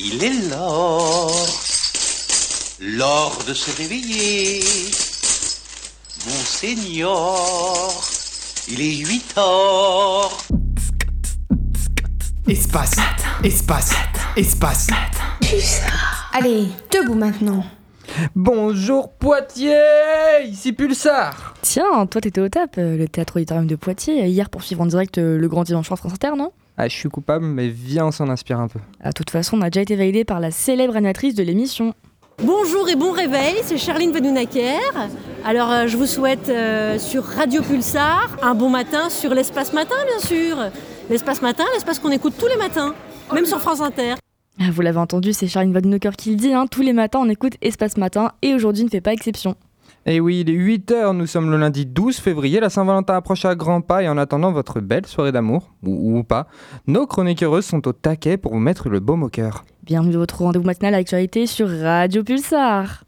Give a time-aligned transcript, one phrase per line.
[0.00, 1.28] Il est l'heure,
[2.80, 4.60] l'heure de se réveiller.
[6.24, 7.90] Monseigneur,
[8.68, 10.38] il est 8 heures.
[12.46, 12.94] Espace,
[13.42, 13.92] espace,
[14.36, 14.86] espace.
[16.32, 17.64] Allez, debout maintenant.
[18.36, 21.54] Bonjour Poitiers, ici Pulsar.
[21.62, 24.86] Tiens, toi t'étais au TAP, euh, le théâtre auditorium de Poitiers, hier pour suivre en
[24.86, 26.52] direct euh, le grand dimanche soir France Inter, non?
[26.80, 28.78] Ah, je suis coupable, mais viens, on s'en inspire un peu.
[29.02, 31.92] Ah, De toute façon, on a déjà été validé par la célèbre animatrice de l'émission.
[32.44, 34.78] Bonjour et bon réveil, c'est Charline Vanounaker.
[35.44, 39.96] Alors euh, je vous souhaite euh, sur Radio Pulsar un bon matin sur l'espace matin
[40.06, 40.56] bien sûr.
[41.10, 42.94] L'espace matin, l'espace qu'on écoute tous les matins,
[43.34, 44.14] même sur France Inter.
[44.60, 47.28] Ah, Vous l'avez entendu, c'est Charline Vodnocker qui le dit, hein, tous les matins on
[47.28, 49.56] écoute Espace Matin et aujourd'hui ne fait pas exception.
[50.08, 53.44] Et Eh oui, il est 8h, nous sommes le lundi 12 février, la Saint-Valentin approche
[53.44, 56.46] à grands pas et en attendant votre belle soirée d'amour, ou, pas,
[56.86, 59.66] nos chroniques heureuses sont au taquet pour vous mettre le baume au cœur.
[59.82, 63.04] Bienvenue à votre rendez-vous matinal à l'actualité sur Radio Pulsar.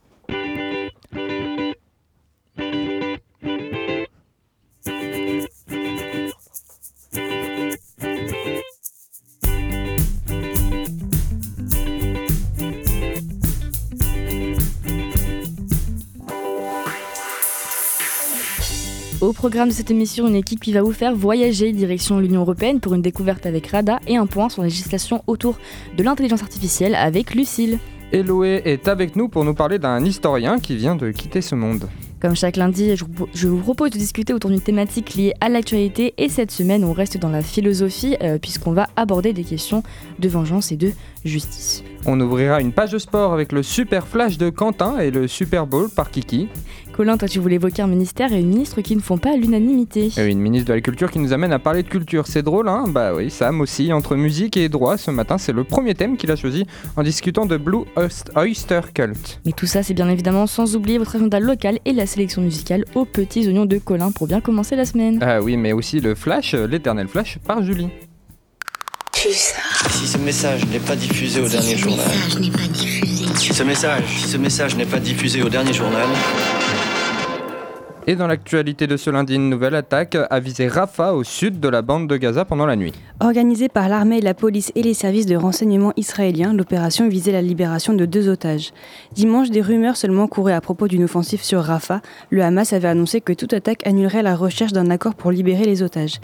[19.30, 22.80] Au programme de cette émission, une équipe qui va vous faire voyager direction l'Union Européenne
[22.80, 25.56] pour une découverte avec Rada et un point sur la législation autour
[25.96, 27.78] de l'intelligence artificielle avec Lucille.
[28.10, 31.88] Eloé est avec nous pour nous parler d'un historien qui vient de quitter ce monde.
[32.20, 36.28] Comme chaque lundi, je vous- propose de discuter autour d'une thématique liée à l'actualité et
[36.28, 39.84] cette semaine on reste dans la philosophie euh, puisqu'on va aborder des questions
[40.18, 40.90] de vengeance et de
[41.24, 41.84] justice.
[42.06, 45.66] On ouvrira une page de sport avec le super flash de Quentin et le Super
[45.66, 46.48] Bowl par Kiki.
[46.92, 50.10] Colin, toi tu voulais évoquer un ministère et une ministre qui ne font pas l'unanimité.
[50.18, 52.26] Et une ministre de la Culture qui nous amène à parler de culture.
[52.26, 52.84] C'est drôle, hein?
[52.88, 56.30] Bah oui, Sam aussi, entre musique et droit, ce matin, c'est le premier thème qu'il
[56.30, 59.40] a choisi en discutant de Blue Oyst- Oyster Cult.
[59.46, 62.85] Mais tout ça c'est bien évidemment sans oublier votre agenda local et la sélection musicale
[62.95, 65.19] aux petits oignons de Colin pour bien commencer la semaine.
[65.22, 67.88] Ah oui, mais aussi le flash, l'éternel flash par Julie.
[69.20, 72.06] Si ce message n'est pas diffusé au dernier journal.
[73.36, 76.08] Si ce message, si ce message n'est pas diffusé au dernier journal.
[78.06, 81.69] Et dans l'actualité de ce lundi, une nouvelle attaque a visé Rafah au sud de
[81.69, 82.94] la bande de Gaza pendant la nuit.
[83.21, 87.93] Organisée par l'armée, la police et les services de renseignement israéliens, l'opération visait la libération
[87.93, 88.72] de deux otages.
[89.12, 92.00] Dimanche, des rumeurs seulement couraient à propos d'une offensive sur Rafah.
[92.31, 95.82] Le Hamas avait annoncé que toute attaque annulerait la recherche d'un accord pour libérer les
[95.82, 96.21] otages.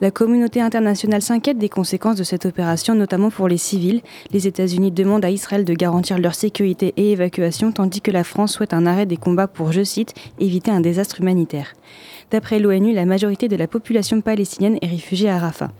[0.00, 4.00] La communauté internationale s'inquiète des conséquences de cette opération, notamment pour les civils.
[4.32, 8.52] Les États-Unis demandent à Israël de garantir leur sécurité et évacuation, tandis que la France
[8.54, 11.19] souhaite un arrêt des combats pour, je cite, éviter un désastre
[12.30, 15.70] D'après l'ONU, la majorité de la population palestinienne est réfugiée à Rafah.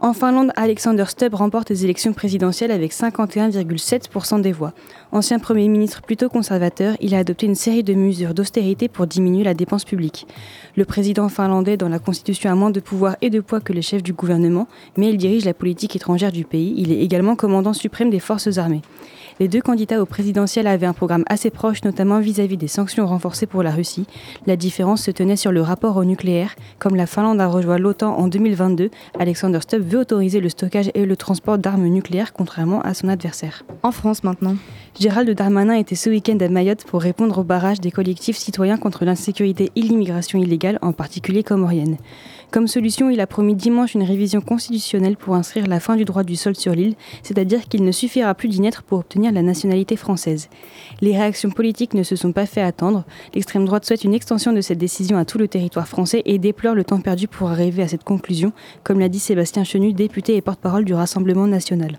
[0.00, 4.74] En Finlande, Alexander Stubb remporte les élections présidentielles avec 51,7% des voix.
[5.10, 9.42] Ancien Premier ministre plutôt conservateur, il a adopté une série de mesures d'austérité pour diminuer
[9.42, 10.26] la dépense publique.
[10.76, 13.80] Le président finlandais, dans la Constitution, a moins de pouvoir et de poids que les
[13.80, 14.68] chefs du gouvernement,
[14.98, 16.74] mais il dirige la politique étrangère du pays.
[16.76, 18.82] Il est également commandant suprême des forces armées.
[19.38, 23.44] Les deux candidats au présidentiel avaient un programme assez proche, notamment vis-à-vis des sanctions renforcées
[23.44, 24.06] pour la Russie.
[24.46, 26.56] La différence se tenait sur le rapport au nucléaire.
[26.78, 31.04] Comme la Finlande a rejoint l'OTAN en 2022, Alexander Stubb veut autoriser le stockage et
[31.04, 33.64] le transport d'armes nucléaires, contrairement à son adversaire.
[33.82, 34.56] En France maintenant.
[34.98, 39.04] Gérald Darmanin était ce week-end à Mayotte pour répondre au barrage des collectifs citoyens contre
[39.04, 41.98] l'insécurité et l'immigration illégale, en particulier comorienne.
[42.50, 46.22] Comme solution, il a promis dimanche une révision constitutionnelle pour inscrire la fin du droit
[46.22, 49.96] du sol sur l'île, c'est-à-dire qu'il ne suffira plus d'y naître pour obtenir la nationalité
[49.96, 50.48] française.
[51.00, 53.04] Les réactions politiques ne se sont pas fait attendre.
[53.34, 56.74] L'extrême droite souhaite une extension de cette décision à tout le territoire français et déplore
[56.74, 58.52] le temps perdu pour arriver à cette conclusion,
[58.84, 61.98] comme l'a dit Sébastien Chenu, député et porte-parole du Rassemblement national.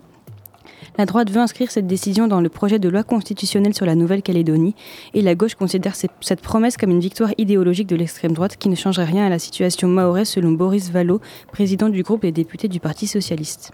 [0.96, 4.74] La droite veut inscrire cette décision dans le projet de loi constitutionnelle sur la Nouvelle-Calédonie
[5.14, 8.74] et la gauche considère cette promesse comme une victoire idéologique de l'extrême droite qui ne
[8.74, 11.20] changerait rien à la situation mahorais selon Boris Vallaud,
[11.52, 13.72] président du groupe des députés du Parti socialiste.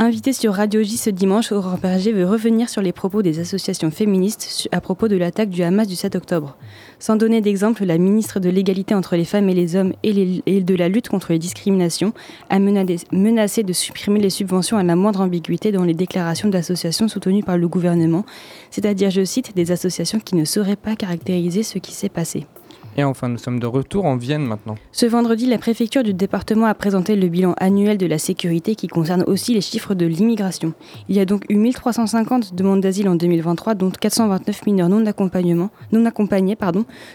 [0.00, 3.92] Invité sur Radio J ce dimanche, Aurore Berger veut revenir sur les propos des associations
[3.92, 6.56] féministes à propos de l'attaque du Hamas du 7 octobre.
[6.98, 10.62] Sans donner d'exemple, la ministre de l'égalité entre les femmes et les hommes et, et
[10.62, 12.12] de la lutte contre les discriminations
[12.50, 17.44] a menacé de supprimer les subventions à la moindre ambiguïté dans les déclarations d'associations soutenues
[17.44, 18.26] par le gouvernement,
[18.72, 22.46] c'est-à-dire, je cite, des associations qui ne sauraient pas caractériser ce qui s'est passé.
[22.96, 24.76] Et enfin, nous sommes de retour en Vienne maintenant.
[24.92, 28.86] Ce vendredi, la préfecture du département a présenté le bilan annuel de la sécurité qui
[28.86, 30.74] concerne aussi les chiffres de l'immigration.
[31.08, 36.56] Il y a donc eu 1350 demandes d'asile en 2023, dont 429 mineurs non, accompagnés,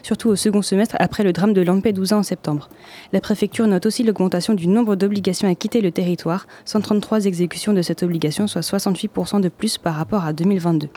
[0.03, 2.69] surtout au second semestre après le drame de Lampedusa en septembre.
[3.13, 7.81] La préfecture note aussi l'augmentation du nombre d'obligations à quitter le territoire, 133 exécutions de
[7.81, 10.89] cette obligation, soit 68% de plus par rapport à 2022.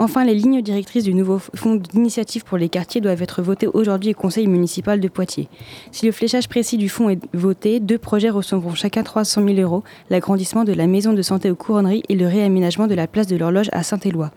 [0.00, 4.12] Enfin, les lignes directrices du nouveau fonds d'initiative pour les quartiers doivent être votées aujourd'hui
[4.12, 5.48] au conseil municipal de Poitiers.
[5.90, 9.82] Si le fléchage précis du fonds est voté, deux projets recevront chacun 300 000 euros,
[10.08, 13.34] l'agrandissement de la maison de santé aux couronneries et le réaménagement de la place de
[13.34, 14.30] l'horloge à Saint-Éloi.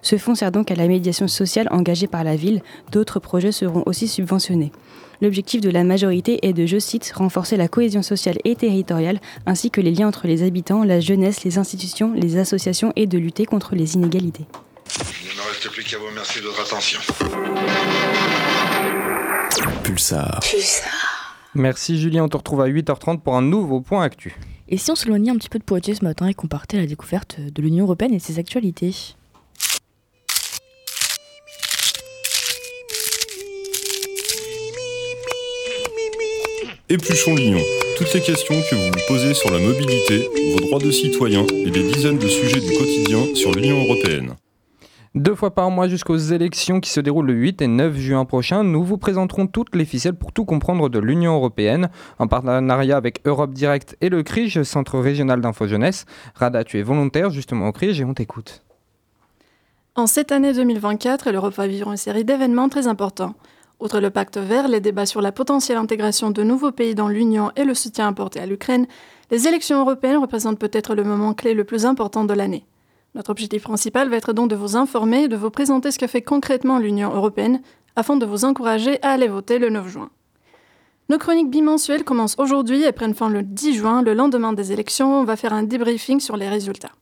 [0.00, 2.62] Ce fonds sert donc à la médiation sociale engagée par la ville.
[2.92, 4.70] D'autres projets seront aussi subventionnés.
[5.20, 9.72] L'objectif de la majorité est de, je cite, renforcer la cohésion sociale et territoriale, ainsi
[9.72, 13.44] que les liens entre les habitants, la jeunesse, les institutions, les associations et de lutter
[13.44, 14.46] contre les inégalités.
[15.22, 17.00] Il ne me reste plus qu'à vous remercier de votre attention.
[19.84, 20.40] Pulsar.
[20.40, 21.36] Pulsar.
[21.54, 24.36] Merci Julien, on te retrouve à 8h30 pour un nouveau point actu.
[24.68, 26.80] Et si on s'éloignait un petit peu de Poitiers ce matin et qu'on partait à
[26.80, 28.94] la découverte de l'Union Européenne et de ses actualités
[36.88, 37.60] Épluchons Lyon.
[37.98, 41.70] Toutes les questions que vous vous posez sur la mobilité, vos droits de citoyen et
[41.70, 44.34] des dizaines de sujets du quotidien sur l'Union Européenne.
[45.16, 48.62] Deux fois par mois jusqu'aux élections qui se déroulent le 8 et 9 juin prochain,
[48.62, 51.90] nous vous présenterons toutes les ficelles pour tout comprendre de l'Union européenne,
[52.20, 56.06] en partenariat avec Europe Direct et le CRIJ, Centre régional d'info jeunesse.
[56.36, 58.62] Rada, tu es volontaire justement au CRIJ et on t'écoute.
[59.96, 63.34] En cette année 2024, l'Europe va vivre une série d'événements très importants.
[63.80, 67.50] Outre le pacte vert, les débats sur la potentielle intégration de nouveaux pays dans l'Union
[67.56, 68.86] et le soutien apporté à l'Ukraine,
[69.32, 72.64] les élections européennes représentent peut-être le moment clé le plus important de l'année.
[73.14, 76.06] Notre objectif principal va être donc de vous informer et de vous présenter ce que
[76.06, 77.60] fait concrètement l'Union européenne
[77.96, 80.10] afin de vous encourager à aller voter le 9 juin.
[81.08, 85.20] Nos chroniques bimensuelles commencent aujourd'hui et prennent fin le 10 juin, le lendemain des élections.
[85.20, 86.92] On va faire un debriefing sur les résultats.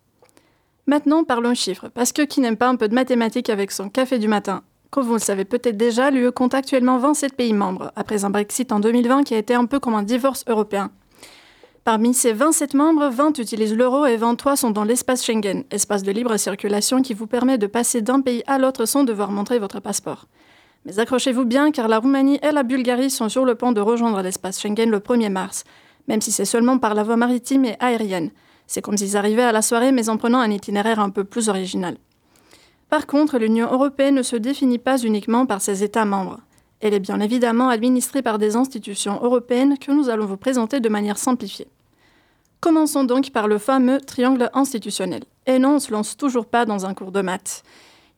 [0.86, 4.18] Maintenant, parlons chiffres, parce que qui n'aime pas un peu de mathématiques avec son café
[4.18, 4.62] du matin?
[4.90, 8.72] Comme vous le savez peut-être déjà, l'UE compte actuellement 27 pays membres, après un Brexit
[8.72, 10.90] en 2020 qui a été un peu comme un divorce européen.
[11.88, 16.12] Parmi ces 27 membres, 20 utilisent l'euro et 23 sont dans l'espace Schengen, espace de
[16.12, 19.80] libre circulation qui vous permet de passer d'un pays à l'autre sans devoir montrer votre
[19.80, 20.26] passeport.
[20.84, 24.20] Mais accrochez-vous bien car la Roumanie et la Bulgarie sont sur le point de rejoindre
[24.20, 25.64] l'espace Schengen le 1er mars,
[26.08, 28.32] même si c'est seulement par la voie maritime et aérienne.
[28.66, 31.48] C'est comme s'ils arrivaient à la soirée mais en prenant un itinéraire un peu plus
[31.48, 31.96] original.
[32.90, 36.40] Par contre, l'Union européenne ne se définit pas uniquement par ses États membres.
[36.80, 40.88] Elle est bien évidemment administrée par des institutions européennes que nous allons vous présenter de
[40.90, 41.66] manière simplifiée.
[42.60, 45.22] Commençons donc par le fameux triangle institutionnel.
[45.46, 47.62] Et non, on se lance toujours pas dans un cours de maths.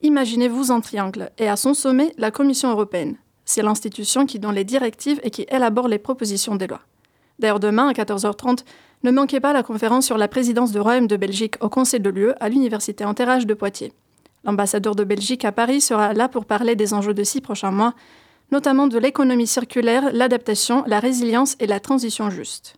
[0.01, 3.17] Imaginez-vous un triangle, et à son sommet, la Commission européenne.
[3.45, 6.81] C'est l'institution qui donne les directives et qui élabore les propositions des lois.
[7.37, 8.63] D'ailleurs, demain, à 14h30,
[9.03, 12.09] ne manquez pas la conférence sur la présidence du Royaume de Belgique au Conseil de
[12.09, 13.93] l'UE à l'Université Enterrage de Poitiers.
[14.43, 17.93] L'ambassadeur de Belgique à Paris sera là pour parler des enjeux de six prochains mois,
[18.51, 22.75] notamment de l'économie circulaire, l'adaptation, la résilience et la transition juste.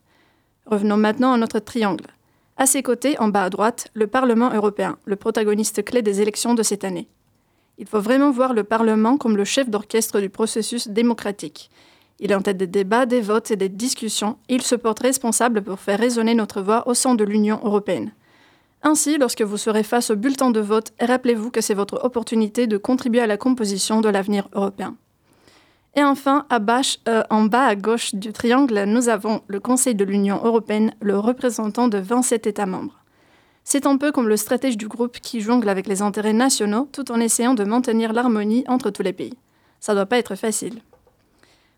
[0.66, 2.08] Revenons maintenant à notre triangle.
[2.56, 6.54] À ses côtés, en bas à droite, le Parlement européen, le protagoniste clé des élections
[6.54, 7.08] de cette année.
[7.78, 11.70] Il faut vraiment voir le Parlement comme le chef d'orchestre du processus démocratique.
[12.20, 15.64] Il est en tête des débats, des votes et des discussions, il se porte responsable
[15.64, 18.12] pour faire résonner notre voix au sein de l'Union européenne.
[18.84, 22.78] Ainsi, lorsque vous serez face au bulletin de vote, rappelez-vous que c'est votre opportunité de
[22.78, 24.96] contribuer à la composition de l'avenir européen.
[25.96, 26.60] Et enfin, à
[27.08, 31.20] euh, en bas à gauche du triangle, nous avons le Conseil de l'Union européenne, le
[31.20, 33.04] représentant de 27 États membres.
[33.64, 37.12] C'est un peu comme le stratège du groupe qui jongle avec les intérêts nationaux tout
[37.12, 39.38] en essayant de maintenir l'harmonie entre tous les pays.
[39.80, 40.82] Ça ne doit pas être facile.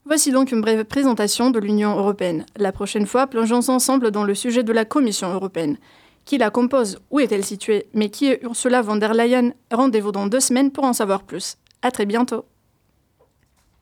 [0.05, 2.45] Voici donc une brève présentation de l'Union européenne.
[2.55, 5.77] La prochaine fois, plongeons ensemble dans le sujet de la Commission européenne.
[6.23, 7.87] Qui la compose Où est-elle située?
[7.93, 9.51] Mais qui est Ursula von der Leyen?
[9.71, 11.57] Rendez-vous dans deux semaines pour en savoir plus.
[11.81, 12.45] À très bientôt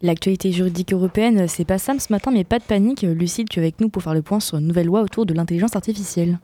[0.04, 3.04] L'actualité juridique européenne, c'est pas simple ce matin, mais pas de panique.
[3.04, 5.34] Lucille, tu es avec nous pour faire le point sur une nouvelle loi autour de
[5.34, 6.40] l'intelligence artificielle.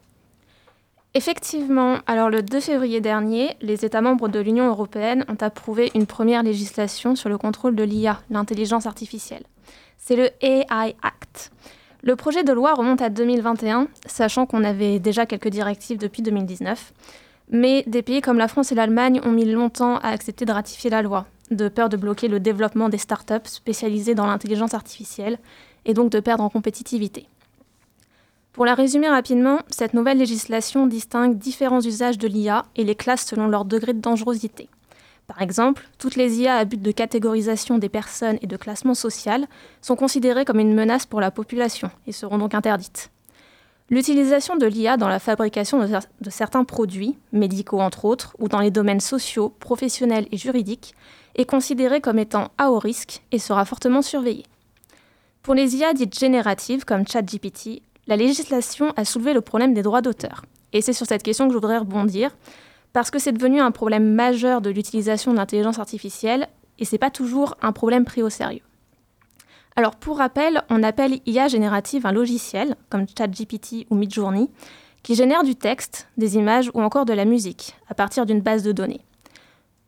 [1.14, 6.06] Effectivement, alors le 2 février dernier, les États membres de l'Union européenne ont approuvé une
[6.06, 9.44] première législation sur le contrôle de l'IA, l'intelligence artificielle.
[9.98, 11.52] C'est le AI Act.
[12.02, 16.94] Le projet de loi remonte à 2021, sachant qu'on avait déjà quelques directives depuis 2019.
[17.52, 20.90] Mais des pays comme la France et l'Allemagne ont mis longtemps à accepter de ratifier
[20.90, 25.40] la loi, de peur de bloquer le développement des startups spécialisées dans l'intelligence artificielle
[25.86, 27.28] et donc de perdre en compétitivité.
[28.54, 33.26] Pour la résumer rapidement, cette nouvelle législation distingue différents usages de l'IA et les classe
[33.26, 34.70] selon leur degré de dangerosité.
[35.28, 39.48] Par exemple, toutes les IA à but de catégorisation des personnes et de classement social
[39.82, 43.12] sont considérées comme une menace pour la population et seront donc interdites.
[43.90, 48.70] L'utilisation de l'IA dans la fabrication de, certains produits, médicaux entre autres, ou dans les
[48.70, 50.94] domaines sociaux, professionnels et juridiques,
[51.36, 54.46] est considérée comme étant à haut risque et sera fortement surveillée.
[55.42, 60.02] Pour les IA dites génératives comme ChatGPT, la législation a soulevé le problème des droits
[60.02, 60.46] d'auteur.
[60.72, 62.36] Et c'est sur cette question que je voudrais rebondir,
[62.94, 67.12] parce que c'est devenu un problème majeur de l'utilisation de l'intelligence artificielle et c'est pas
[67.12, 68.62] toujours un problème pris au sérieux.
[69.80, 74.50] Alors pour rappel, on appelle IA générative un logiciel comme ChatGPT ou Midjourney
[75.04, 78.62] qui génère du texte, des images ou encore de la musique à partir d'une base
[78.62, 79.00] de données.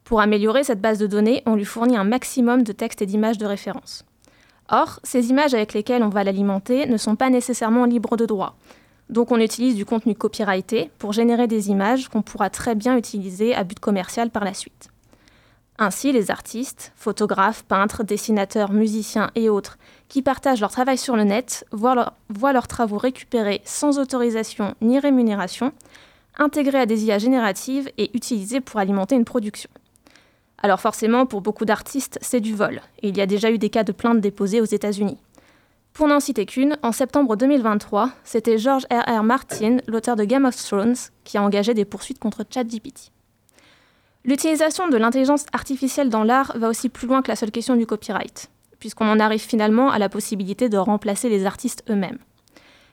[0.05, 3.38] Pour améliorer cette base de données, on lui fournit un maximum de textes et d'images
[3.38, 4.05] de référence.
[4.69, 8.55] Or, ces images avec lesquelles on va l'alimenter ne sont pas nécessairement libres de droit.
[9.10, 13.53] Donc on utilise du contenu copyrighté pour générer des images qu'on pourra très bien utiliser
[13.53, 14.90] à but commercial par la suite.
[15.83, 21.23] Ainsi, les artistes, photographes, peintres, dessinateurs, musiciens et autres qui partagent leur travail sur le
[21.23, 22.13] net voient,
[22.53, 25.73] leurs travaux récupérés sans autorisation ni rémunération,
[26.38, 29.71] intégrés à des IA génératives et utilisés pour alimenter une production.
[30.59, 33.71] Alors forcément, pour beaucoup d'artistes, c'est du vol, et il y a déjà eu des
[33.71, 35.17] cas de plaintes déposées aux États-Unis.
[35.93, 39.11] Pour n'en citer qu'une, en septembre 2023, c'était George R.
[39.11, 39.23] R.
[39.23, 43.11] Martin, l'auteur de Game of Thrones, qui a engagé des poursuites contre ChatGPT.
[44.24, 47.88] L'utilisation de l'intelligence artificielle dans l'art va aussi plus loin que la seule question du
[47.88, 52.20] copyright, puisqu'on en arrive finalement à la possibilité de remplacer les artistes eux-mêmes.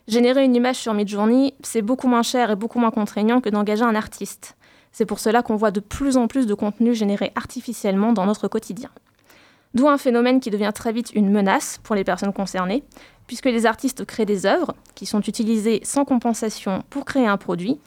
[0.07, 3.83] Générer une image sur Midjourney, c'est beaucoup moins cher et beaucoup moins contraignant que d'engager
[3.83, 4.57] un artiste.
[4.91, 8.49] C'est pour cela qu'on voit de plus en plus de contenu généré artificiellement dans notre
[8.49, 8.89] quotidien.
[9.75, 12.85] D'où un phénomène qui devient très vite une menace pour les personnes concernées,
[13.27, 17.79] puisque les artistes créent des œuvres qui sont utilisées sans compensation pour créer un produit,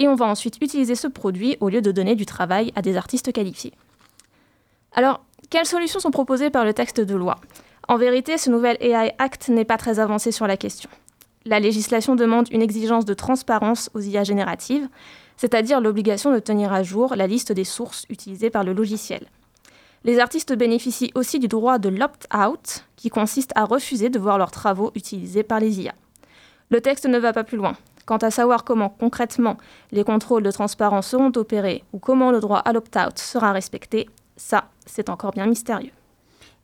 [0.00, 2.96] et on va ensuite utiliser ce produit au lieu de donner du travail à des
[2.96, 3.74] artistes qualifiés.
[4.92, 7.38] Alors, quelles solutions sont proposées par le texte de loi?
[7.86, 10.90] En vérité, ce nouvel AI Act n'est pas très avancé sur la question.
[11.44, 14.88] La législation demande une exigence de transparence aux IA génératives,
[15.36, 19.26] c'est-à-dire l'obligation de tenir à jour la liste des sources utilisées par le logiciel.
[20.04, 24.50] Les artistes bénéficient aussi du droit de l'opt-out, qui consiste à refuser de voir leurs
[24.50, 25.94] travaux utilisés par les IA.
[26.70, 27.76] Le texte ne va pas plus loin.
[28.10, 29.56] Quant à savoir comment concrètement
[29.92, 34.64] les contrôles de transparence seront opérés ou comment le droit à l'opt-out sera respecté, ça,
[34.84, 35.92] c'est encore bien mystérieux.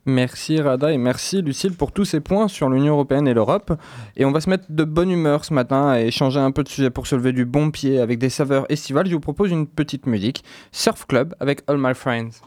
[0.05, 3.71] Merci Rada et merci Lucille pour tous ces points sur l'Union Européenne et l'Europe.
[4.17, 6.67] Et on va se mettre de bonne humeur ce matin et changer un peu de
[6.67, 9.07] sujet pour se lever du bon pied avec des saveurs estivales.
[9.07, 12.41] Je vous propose une petite musique, Surf Club avec All My Friends.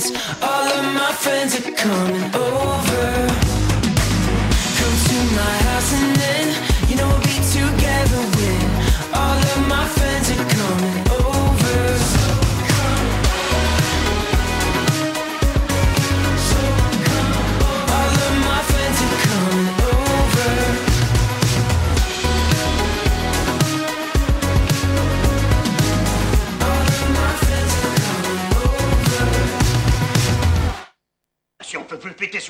[0.00, 0.42] friends.
[0.42, 3.10] All of my friends are coming over.
[4.78, 6.19] Come to my house and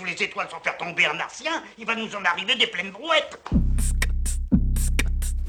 [0.01, 2.91] sous les étoiles sans faire tomber un martien, il va nous en arriver des pleines
[2.91, 3.39] brouettes.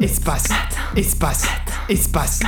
[0.01, 0.49] Espace,
[0.95, 1.45] espace,
[1.87, 2.39] espace.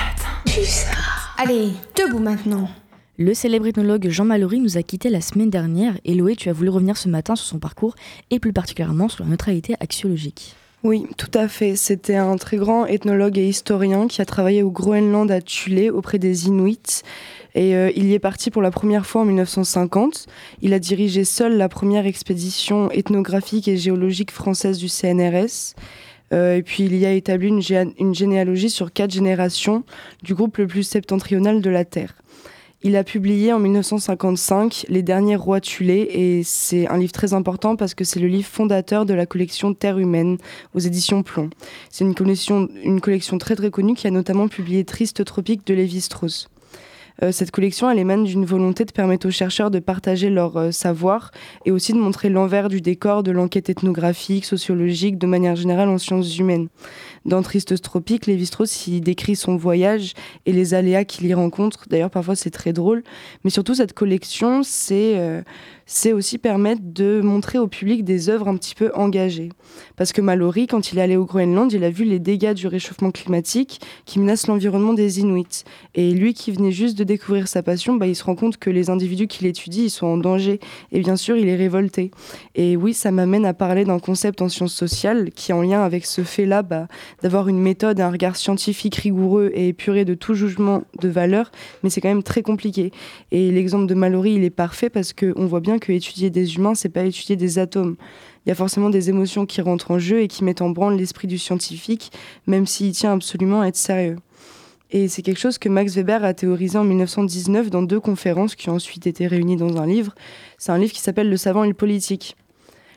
[1.38, 2.70] Allez, debout maintenant.
[3.18, 6.54] Le célèbre ethnologue Jean Mallory nous a quittés la semaine dernière et Loé, tu as
[6.54, 7.96] voulu revenir ce matin sur son parcours
[8.32, 10.56] et plus particulièrement sur la neutralité axiologique.
[10.84, 11.78] Oui, tout à fait.
[11.78, 16.20] C'était un très grand ethnologue et historien qui a travaillé au Groenland à Thulé auprès
[16.20, 17.04] des Inuits.
[17.56, 20.26] Et euh, il y est parti pour la première fois en 1950.
[20.62, 25.76] Il a dirigé seul la première expédition ethnographique et géologique française du CNRS.
[26.34, 29.84] Euh, et puis il y a établi une, généalogie sur quatre générations
[30.24, 32.16] du groupe le plus septentrional de la Terre.
[32.86, 37.78] Il a publié en 1955 Les derniers rois tulés et c'est un livre très important
[37.78, 40.38] parce que c'est le livre fondateur de la collection Terre humaine
[40.74, 41.50] aux éditions Plomb.
[41.90, 45.76] C'est une collection, une collection très très connue qui a notamment publié Triste tropique de
[45.76, 46.50] Lévi-Strauss.
[47.22, 50.72] Euh, cette collection, elle émane d'une volonté de permettre aux chercheurs de partager leur euh,
[50.72, 51.32] savoir
[51.66, 55.98] et aussi de montrer l'envers du décor de l'enquête ethnographique, sociologique, de manière générale en
[55.98, 56.70] sciences humaines.
[57.26, 60.14] Dans Triste Tropique, Lévi-Strauss y décrit son voyage
[60.46, 61.86] et les aléas qu'il y rencontre.
[61.90, 63.04] D'ailleurs, parfois c'est très drôle.
[63.44, 65.42] Mais surtout, cette collection, c'est euh,
[65.86, 69.50] c'est aussi permettre de montrer au public des œuvres un petit peu engagées.
[69.96, 72.68] Parce que Mallory, quand il est allé au Groenland, il a vu les dégâts du
[72.68, 75.64] réchauffement climatique qui menacent l'environnement des Inuits.
[75.96, 78.70] Et lui qui venait juste de découvrir sa passion, bah, il se rend compte que
[78.70, 80.60] les individus qu'il étudie, ils sont en danger.
[80.92, 82.12] Et bien sûr, il est révolté.
[82.56, 86.06] Et oui, ça m'amène à parler d'un concept en sciences sociales qui en lien avec
[86.06, 86.88] ce fait-là bah,
[87.24, 91.52] d'avoir une méthode, un regard scientifique rigoureux et épuré de tout jugement de valeur,
[91.82, 92.92] mais c'est quand même très compliqué.
[93.32, 96.76] Et l'exemple de Mallory, il est parfait parce qu'on voit bien que étudier des humains,
[96.76, 97.96] c'est pas étudier des atomes.
[98.46, 100.98] Il y a forcément des émotions qui rentrent en jeu et qui mettent en branle
[100.98, 102.12] l'esprit du scientifique,
[102.46, 104.18] même s'il tient absolument à être sérieux.
[104.92, 108.70] Et c'est quelque chose que Max Weber a théorisé en 1919 dans deux conférences qui
[108.70, 110.14] ont ensuite été réunies dans un livre.
[110.58, 112.36] C'est un livre qui s'appelle Le savant et le politique.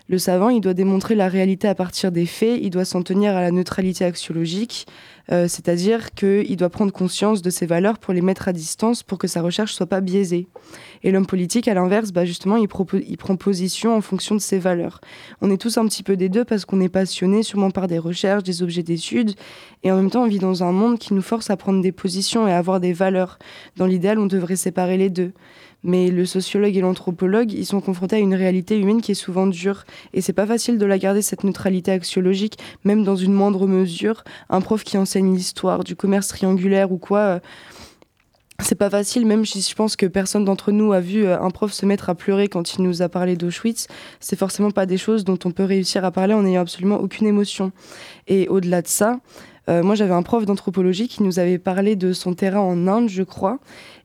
[0.08, 3.34] Le savant, il doit démontrer la réalité à partir des faits, il doit s'en tenir
[3.34, 4.86] à la neutralité axiologique,
[5.32, 9.18] euh, c'est-à-dire qu'il doit prendre conscience de ses valeurs pour les mettre à distance pour
[9.18, 10.46] que sa recherche soit pas biaisée.
[11.02, 12.68] Et l'homme politique, à l'inverse, bah justement, il,
[13.08, 15.00] il, prend position en fonction de ses valeurs.
[15.40, 17.99] On est tous un petit peu des deux parce qu'on est passionné sûrement par des
[17.99, 19.34] recherches, des objets d'études,
[19.82, 21.92] et en même temps, on vit dans un monde qui nous force à prendre des
[21.92, 23.40] positions et à avoir des valeurs.
[23.75, 25.32] Dans l'idéal, on devrait séparer les deux.
[25.86, 29.46] Mais le sociologue et l'anthropologue, ils sont confrontés à une réalité humaine qui est souvent
[29.46, 29.84] dure.
[30.12, 34.25] Et c'est pas facile de la garder, cette neutralité axiologique, même dans une moindre mesure.
[34.50, 37.18] Un prof qui enseigne l'histoire du commerce triangulaire ou quoi.
[37.18, 37.38] Euh,
[38.60, 41.50] c'est pas facile, même si je pense que personne d'entre nous a vu euh, un
[41.50, 43.86] prof se mettre à pleurer quand il nous a parlé d'Auschwitz.
[44.18, 47.26] C'est forcément pas des choses dont on peut réussir à parler en n'ayant absolument aucune
[47.26, 47.70] émotion.
[48.26, 49.20] Et au-delà de ça,
[49.68, 53.08] euh, moi j'avais un prof d'anthropologie qui nous avait parlé de son terrain en Inde,
[53.08, 53.58] je crois.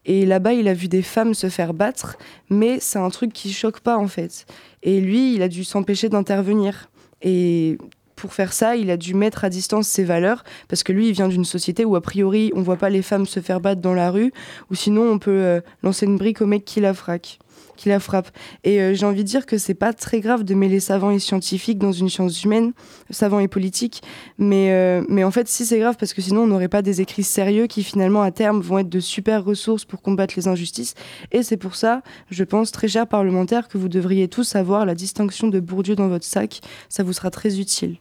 [0.06, 2.18] Et là-bas, il a vu des femmes se faire battre,
[2.50, 4.46] mais c'est un truc qui choque pas en fait.
[4.84, 6.90] Et lui, il a dû s'empêcher d'intervenir.
[7.22, 7.78] Et
[8.16, 11.14] pour faire ça, il a dû mettre à distance ses valeurs, parce que lui, il
[11.14, 13.96] vient d'une société où, a priori, on voit pas les femmes se faire battre dans
[13.96, 14.32] la rue,
[14.70, 17.41] ou sinon, on peut euh, lancer une brique au mec qui la frappe.
[17.82, 18.30] Qui la frappe.
[18.64, 21.18] Et euh, j'ai envie de dire que c'est pas très grave de mêler savant et
[21.18, 22.74] scientifique dans une science humaine,
[23.10, 24.04] savant et politique,
[24.38, 27.02] mais, euh, mais en fait, si c'est grave, parce que sinon, on n'aurait pas des
[27.02, 30.94] écrits sérieux qui, finalement, à terme, vont être de super ressources pour combattre les injustices.
[31.32, 34.94] Et c'est pour ça, je pense, très cher parlementaire, que vous devriez tous avoir la
[34.94, 36.62] distinction de Bourdieu dans votre sac.
[36.88, 37.98] Ça vous sera très utile.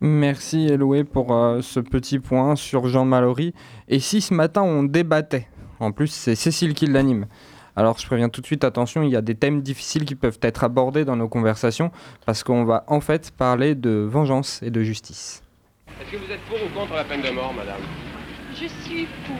[0.00, 3.52] Merci Eloé pour euh, ce petit point sur Jean Mallory.
[3.86, 5.46] Et si ce matin on débattait,
[5.78, 7.26] en plus c'est Cécile qui l'anime.
[7.76, 10.38] Alors je préviens tout de suite, attention, il y a des thèmes difficiles qui peuvent
[10.42, 11.90] être abordés dans nos conversations
[12.24, 15.42] parce qu'on va en fait parler de vengeance et de justice.
[16.00, 17.80] Est-ce que vous êtes pour ou contre la peine de mort, madame?
[18.52, 19.36] Je suis pour.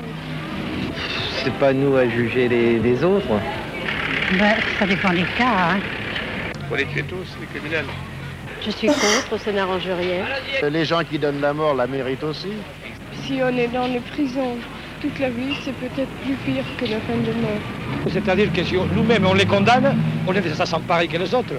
[1.45, 3.27] C'est pas nous à juger les, autres.
[4.39, 5.75] Ben, ça dépend des cas.
[5.75, 5.81] Hein.
[6.69, 7.87] Faut les tuer tous, les criminels.
[8.65, 10.25] Je suis contre, ça n'arrange rien.
[10.69, 12.53] Les gens qui donnent la mort la méritent aussi.
[13.23, 14.57] Si on est dans les prisons
[15.05, 18.11] toute la vie, c'est peut-être plus pire que la peine de mort.
[18.11, 19.95] C'est-à-dire que si nous-mêmes on les condamne,
[20.27, 21.55] on est des assassins pareils que les autres.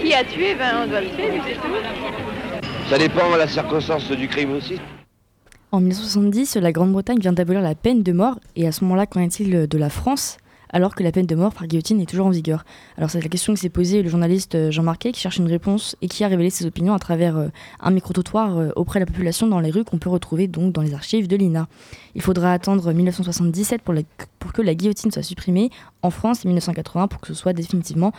[0.00, 1.74] Qui a tué, ben on doit le tuer, c'est tout.
[2.88, 4.80] Ça dépend de la circonstance du crime aussi.
[5.70, 9.20] En 1970, la Grande-Bretagne vient d'abolir la peine de mort, et à ce moment-là, qu'en
[9.20, 10.38] est-il de la France?
[10.70, 12.64] Alors que la peine de mort par guillotine est toujours en vigueur
[12.96, 15.48] Alors c'est la question que s'est posée le journaliste euh, Jean Marquet qui cherche une
[15.48, 17.48] réponse et qui a révélé ses opinions à travers euh,
[17.80, 20.82] un micro-trottoir euh, auprès de la population dans les rues qu'on peut retrouver donc dans
[20.82, 21.68] les archives de l'INA.
[22.14, 23.94] Il faudra attendre 1977 pour,
[24.38, 25.70] pour que la guillotine soit supprimée
[26.02, 28.12] en France et 1980 pour que ce soit définitivement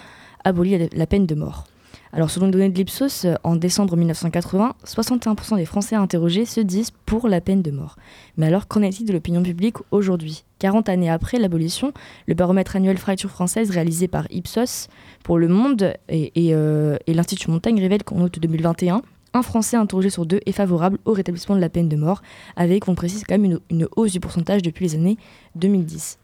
[0.43, 1.68] aboli la peine de mort.
[2.11, 6.91] Alors selon les données de l'Ipsos, en décembre 1980, 61% des Français interrogés se disent
[7.05, 7.95] pour la peine de mort.
[8.37, 10.43] Mais alors qu'en est-il de l'opinion publique aujourd'hui?
[10.59, 11.93] 40 années après l'abolition,
[12.27, 14.87] le baromètre annuel Fracture française réalisé par Ipsos
[15.23, 19.01] pour Le Monde et, et l'Institut Montaigne révèle qu'en août 2021,
[19.33, 22.21] un Français interrogé sur deux est favorable au rétablissement de la peine de mort,
[22.55, 25.17] avec, on précise quand même, une, hausse du pourcentage depuis les années
[25.55, 26.17] 2010.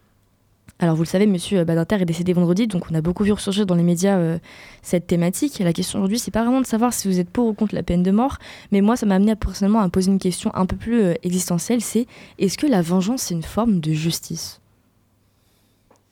[0.79, 3.65] Alors vous le savez, Monsieur Badinter est décédé vendredi, donc on a beaucoup vu ressurgir
[3.65, 4.37] dans les médias euh,
[4.81, 5.59] cette thématique.
[5.59, 7.83] La question aujourd'hui, c'est pas vraiment de savoir si vous êtes pour ou contre la
[7.83, 8.37] peine de mort,
[8.73, 11.79] mais moi, ça m'a amené personnellement à poser une question un peu plus euh, existentielle,
[11.79, 12.07] c'est
[12.39, 14.59] est-ce que la vengeance est une forme de justice?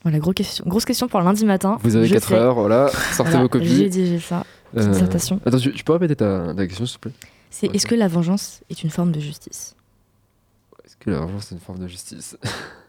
[0.03, 1.77] Voilà, grosse question, grosse question pour lundi matin.
[1.81, 3.67] Vous avez 4 heures, voilà, sortez vos copies.
[3.67, 4.45] J'ai dit, j'ai ça.
[4.77, 5.07] Euh...
[5.45, 7.11] Attends, tu, peux répéter ta, question, s'il te plaît?
[7.49, 9.75] C'est est-ce que la vengeance est une forme de justice?
[10.85, 12.37] Est-ce que la vengeance est une forme de justice?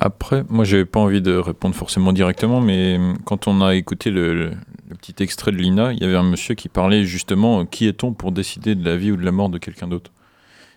[0.00, 4.52] Après, moi, j'avais pas envie de répondre forcément directement, mais quand on a écouté le,
[5.00, 8.32] petit extrait de Lina, il y avait un monsieur qui parlait justement qui est-on pour
[8.32, 10.10] décider de la vie ou de la mort de quelqu'un d'autre?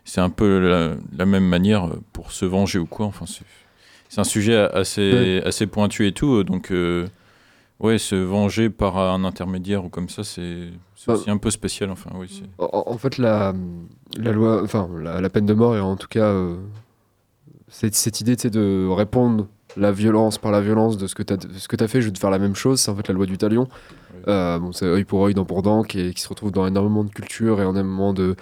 [0.03, 3.05] C'est un peu la, même manière pour se venger ou quoi.
[3.05, 3.25] Enfin,
[4.09, 6.71] c'est un sujet assez, assez pointu et tout, donc.
[6.71, 7.07] Euh,
[7.81, 10.67] Ouais, se venger par un intermédiaire ou comme ça, c'est
[11.07, 11.89] bah, aussi un peu spécial.
[11.89, 13.55] Enfin, oui, en, fait, la,
[14.17, 16.57] la loi, enfin, la, peine de mort est en tout cas euh,
[17.71, 21.83] cette, cette, idée de répondre la violence par la violence de ce que tu as,
[21.83, 22.79] as fait, je vais te faire la même chose.
[22.79, 23.67] C'est en fait la loi du talion.
[24.27, 27.03] Euh, bon, c'est œil pour œil, dent pour dent, qui, qui, se retrouve dans énormément
[27.03, 28.35] de cultures et énormément de,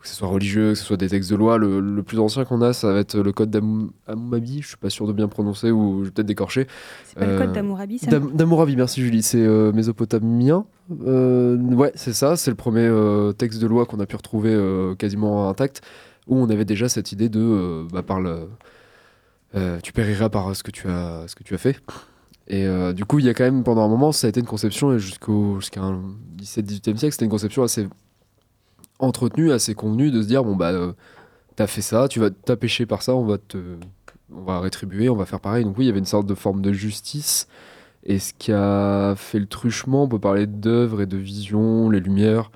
[0.00, 1.58] que ce soit religieux, que ce soit des textes de loi.
[1.58, 4.62] Le, plus ancien qu'on a, ça va être le code d'Amourabi.
[4.62, 6.66] Je suis pas sûr de bien prononcer ou je vais peut-être décorcher.
[7.04, 9.22] C'est pas le code euh, d'Amourabi, ça D'Amourabi, merci Julie.
[9.22, 10.64] C'est euh, mésopotamien.
[11.06, 12.36] Euh, ouais, c'est ça.
[12.36, 12.90] C'est le premier
[13.36, 14.58] texte de loi qu'on a pu retrouver
[14.98, 15.82] quasiment intact,
[16.30, 18.48] où on avait déjà cette idée de, bah, par le,
[19.82, 21.76] tu périras par ce que tu as, ce que tu as fait.
[22.48, 24.46] Et du coup, il y a quand même, pendant un moment, ça a été une
[24.46, 25.82] conception, jusqu'au jusqu'à
[26.38, 27.86] 17-18e siècle, c'était une conception assez
[29.00, 30.92] entretenu, assez convenu de se dire bon bah euh,
[31.56, 33.58] t'as fait ça, tu vas t'as péché par ça, on va te
[34.32, 35.64] on va rétribuer, on va faire pareil.
[35.64, 37.48] Donc oui, il y avait une sorte de forme de justice.
[38.04, 42.00] Et ce qui a fait le truchement, on peut parler d'œuvres et de vision, les
[42.00, 42.50] lumières.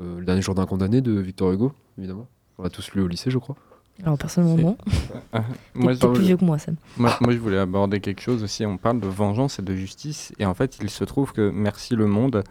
[0.00, 2.28] Euh, le dernier jour d'un condamné de Victor Hugo, évidemment.
[2.58, 3.56] On l'a tous lu au lycée, je crois.
[4.02, 5.40] Alors personnellement non.
[5.74, 6.76] moi, plus vieux que moi, Sam.
[6.96, 8.66] Moi, moi, je voulais aborder quelque chose aussi.
[8.66, 10.32] On parle de vengeance et de justice.
[10.40, 12.42] Et en fait, il se trouve que Merci le Monde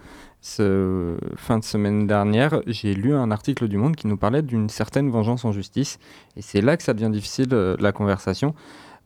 [0.44, 4.68] ce fin de semaine dernière, j'ai lu un article du Monde qui nous parlait d'une
[4.68, 6.00] certaine vengeance en justice.
[6.36, 8.54] Et c'est là que ça devient difficile, euh, la conversation.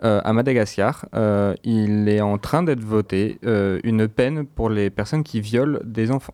[0.03, 5.23] Euh, à Madagascar, euh, il est en train d'être voté une peine pour les personnes
[5.23, 6.33] qui violent des enfants.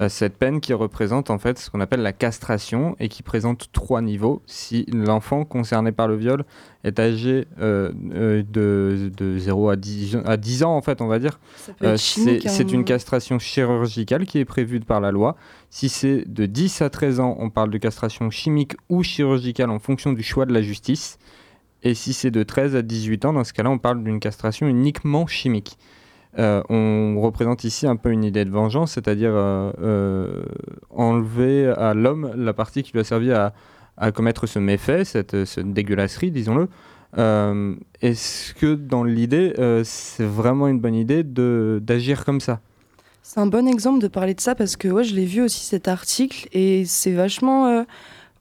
[0.00, 3.68] Euh, cette peine qui représente en fait ce qu'on appelle la castration et qui présente
[3.72, 4.42] trois niveaux.
[4.46, 6.44] Si l'enfant concerné par le viol
[6.84, 11.06] est âgé euh, euh, de, de, 0 à 10, à 10 ans, en fait, on
[11.08, 11.38] va dire,
[11.96, 12.66] c'est hein.
[12.68, 15.36] une castration chirurgicale qui est prévue par la loi.
[15.70, 19.78] Si c'est de 10 à 13 ans, on parle de castration chimique ou chirurgicale en
[19.78, 21.18] fonction du choix de la justice.
[21.82, 24.68] Et si c'est de 13 à 18 ans, dans ce cas-là, on parle d'une castration
[24.68, 25.76] uniquement chimique.
[26.38, 30.42] Euh, on représente ici un peu une idée de vengeance, c'est-à-dire euh, euh,
[30.90, 33.52] enlever à l'homme la partie qui lui a servi à,
[34.14, 36.68] commettre ce méfait, cette, dégueulasserie, disons-le.
[38.00, 39.52] Est-ce que dans l'idée,
[39.84, 42.60] c'est vraiment une bonne idée d'agir comme ça?
[43.22, 45.64] C'est un bon exemple de parler de ça parce que ouais, je l'ai vu aussi
[45.64, 47.84] cet article et c'est vachement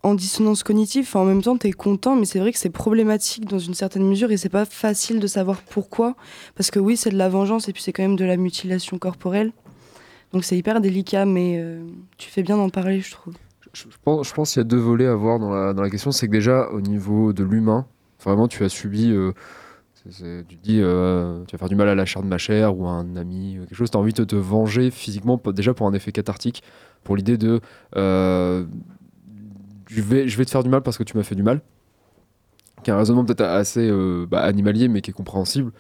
[0.03, 1.09] en dissonance cognitive.
[1.15, 4.07] en même temps, tu es content, mais c'est vrai que c'est problématique dans une certaine
[4.07, 6.15] mesure et c'est pas facile de savoir pourquoi.
[6.55, 8.97] Parce que oui, c'est de la vengeance et puis c'est quand même de la mutilation
[8.97, 9.51] corporelle.
[10.33, 11.83] Donc c'est hyper délicat, mais euh,
[12.17, 13.35] tu fais bien d'en parler, je trouve.
[13.73, 16.11] Je, pense, qu'il y a deux volets à voir dans la, question.
[16.11, 17.85] C'est que déjà, au niveau de l'humain,
[18.21, 19.11] vraiment, tu as subi.
[19.11, 19.31] Euh,
[20.03, 22.87] tu dis, euh, tu vas faire du mal à la chair de ma chair ou
[22.87, 23.91] à un ami, quelque chose.
[23.91, 26.63] Tu as envie de te venger physiquement, déjà pour un effet cathartique,
[27.03, 27.61] pour l'idée de
[29.91, 31.61] je vais, je vais te faire du mal parce que tu m'as fait du mal.
[32.83, 35.71] Qui est un raisonnement peut-être assez euh, bah, animalier, mais qui est compréhensible.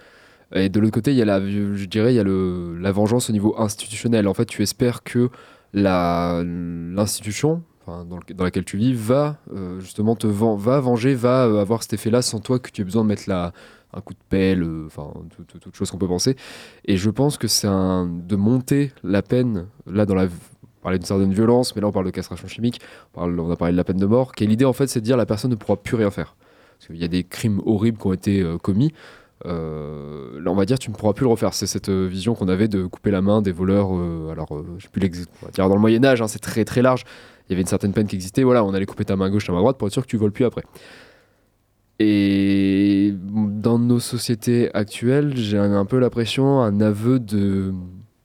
[0.53, 2.91] Et de l'autre côté, il y a la, je dirais, il y a le, la
[2.91, 4.27] vengeance au niveau institutionnel.
[4.27, 5.29] En fait, tu espères que
[5.73, 11.81] l'institution enfin, dans, laquelle tu vis va euh, justement te va venger, va euh, avoir
[11.81, 13.53] cet effet-là sans toi que tu aies besoin de mettre la,
[13.93, 15.13] un coup de pelle, enfin,
[15.47, 16.35] toute, chose qu'on peut penser.
[16.83, 20.27] Et je pense que c'est de monter la peine, là, dans la
[20.81, 22.81] parlait d'une certaine violence, mais là on parle de castration chimique,
[23.15, 25.05] on, a parlé de la peine de mort, qui est l'idée en fait c'est de
[25.05, 26.35] dire la personne ne pourra plus rien faire.
[26.77, 28.91] Parce qu'il y a des crimes horribles qui ont été euh, commis.
[29.45, 31.53] Euh, là on va dire tu ne pourras plus le refaire.
[31.53, 33.89] C'est cette euh, vision qu'on avait de couper la main des voleurs.
[34.31, 35.01] alors je sais plus
[35.43, 37.03] on dire dans le Moyen Âge, hein, c'est très très large.
[37.47, 38.43] Il y avait une certaine peine qui existait.
[38.43, 40.17] Voilà, on allait couper ta main gauche, ta main droite pour être sûr que tu
[40.17, 40.63] voles plus après.
[42.03, 47.75] Et dans nos sociétés actuelles, j'ai un, peu l'impression, un aveu de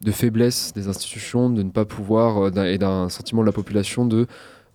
[0.07, 4.25] de faiblesse des institutions, de ne pas pouvoir, et d'un sentiment de la population de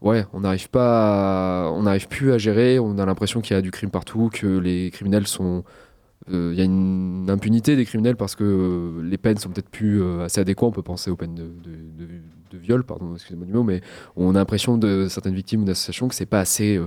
[0.03, 2.79] ouais, on n'arrive pas, on n'arrive plus à gérer.
[2.79, 5.65] On a l'impression qu'il y a du crime partout, que les criminels sont,
[6.29, 10.41] il y a une impunité des criminels parce que les peines sont peut-être plus assez
[10.41, 10.69] adéquates.
[10.69, 13.81] On peut penser aux peines de, viol, pardon, excusez-moi du mot, mais
[14.15, 16.79] on a l'impression de certaines victimes ou d'associations que c'est pas assez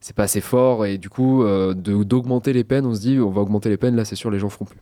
[0.00, 3.30] c'est pas assez fort et du coup euh, d'augmenter les peines on se dit on
[3.30, 4.78] va augmenter les peines là c'est sûr les gens feront plus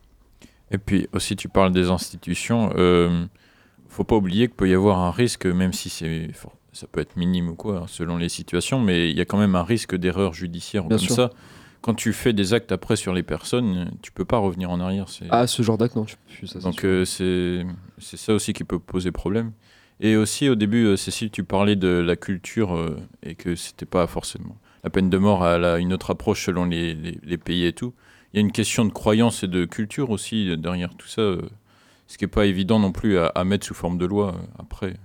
[0.71, 3.25] et puis aussi tu parles des institutions euh,
[3.87, 6.29] faut pas oublier qu'il peut y avoir un risque même si c'est
[6.73, 9.37] ça peut être minime ou quoi hein, selon les situations mais il y a quand
[9.37, 11.31] même un risque d'erreur judiciaire comme ça.
[11.81, 15.05] Quand tu fais des actes après sur les personnes tu peux pas revenir en arrière
[15.29, 17.65] ah ce genre d'acte non tu ça, donc euh, c'est
[17.99, 19.51] ça aussi qui peut poser problème.
[19.99, 22.77] Et aussi au début euh, Cécile tu parlais de la culture
[23.23, 27.37] et que c'était pas forcément la peine de mort a une autre approche selon les,
[27.43, 27.93] pays et tout.
[28.37, 31.41] Il y a une question de croyance et de culture aussi derrière tout ça, euh,
[32.05, 34.95] ce qui n'est pas évident non plus à, mettre sous forme de loi euh, après.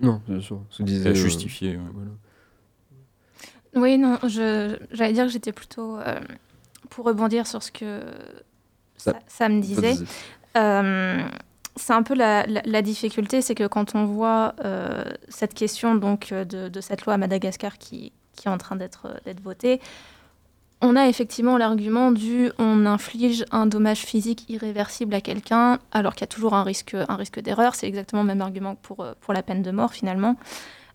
[0.00, 0.60] Non, bien sûr.
[0.72, 1.78] C'est à justifier.
[3.76, 6.18] Oui, non, j'allais dire que j'étais plutôt euh,
[6.88, 8.00] pour rebondir sur ce que
[8.96, 9.94] ça, me disait.
[10.56, 14.56] c'est un peu la, difficulté, c'est que quand on voit
[15.28, 19.06] cette question donc de, de, cette loi à Madagascar qui, qui est en train d'être
[19.44, 19.80] voté,
[20.82, 26.22] on a effectivement l'argument du on inflige un dommage physique irréversible à quelqu'un alors qu'il
[26.22, 26.96] y a toujours un risque,
[27.40, 27.74] d'erreur.
[27.74, 30.36] C'est exactement le même argument que pour, la peine de mort finalement.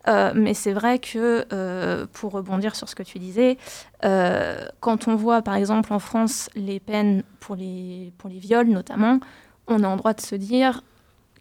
[0.08, 3.58] Euh, mais c'est vrai que, euh, pour rebondir sur ce que tu disais,
[4.04, 9.20] euh, quand on voit par exemple en France les peines pour les, viols notamment,
[9.68, 10.84] on a en droit de se dire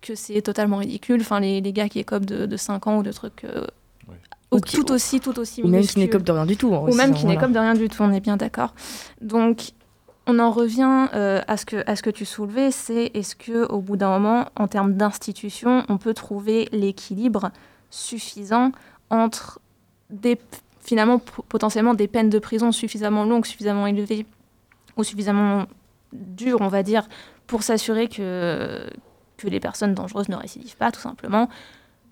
[0.00, 1.22] que c'est totalement ridicule.
[1.40, 3.46] Les, gars qui écopent de 5 ans ou de trucs
[4.54, 6.68] ou tout aussi, tout aussi Ou même qui n'écope de rien du tout.
[6.68, 8.74] Ou même qui n'écope de rien du tout, on est bien d'accord.
[9.20, 9.72] Donc,
[10.26, 13.66] on en revient euh, à, ce que, à ce que tu soulevais, c'est est-ce que
[13.70, 17.50] au bout d'un moment, en termes d'institution, on peut trouver l'équilibre
[17.90, 18.72] suffisant
[19.10, 19.60] entre
[20.10, 20.38] des,
[20.80, 24.26] finalement potentiellement des peines de prison suffisamment longues, suffisamment élevées
[24.96, 25.66] ou suffisamment
[26.12, 27.08] dures, on va dire,
[27.46, 28.86] pour s'assurer que,
[29.36, 31.48] que les personnes dangereuses ne récidivent pas, tout simplement,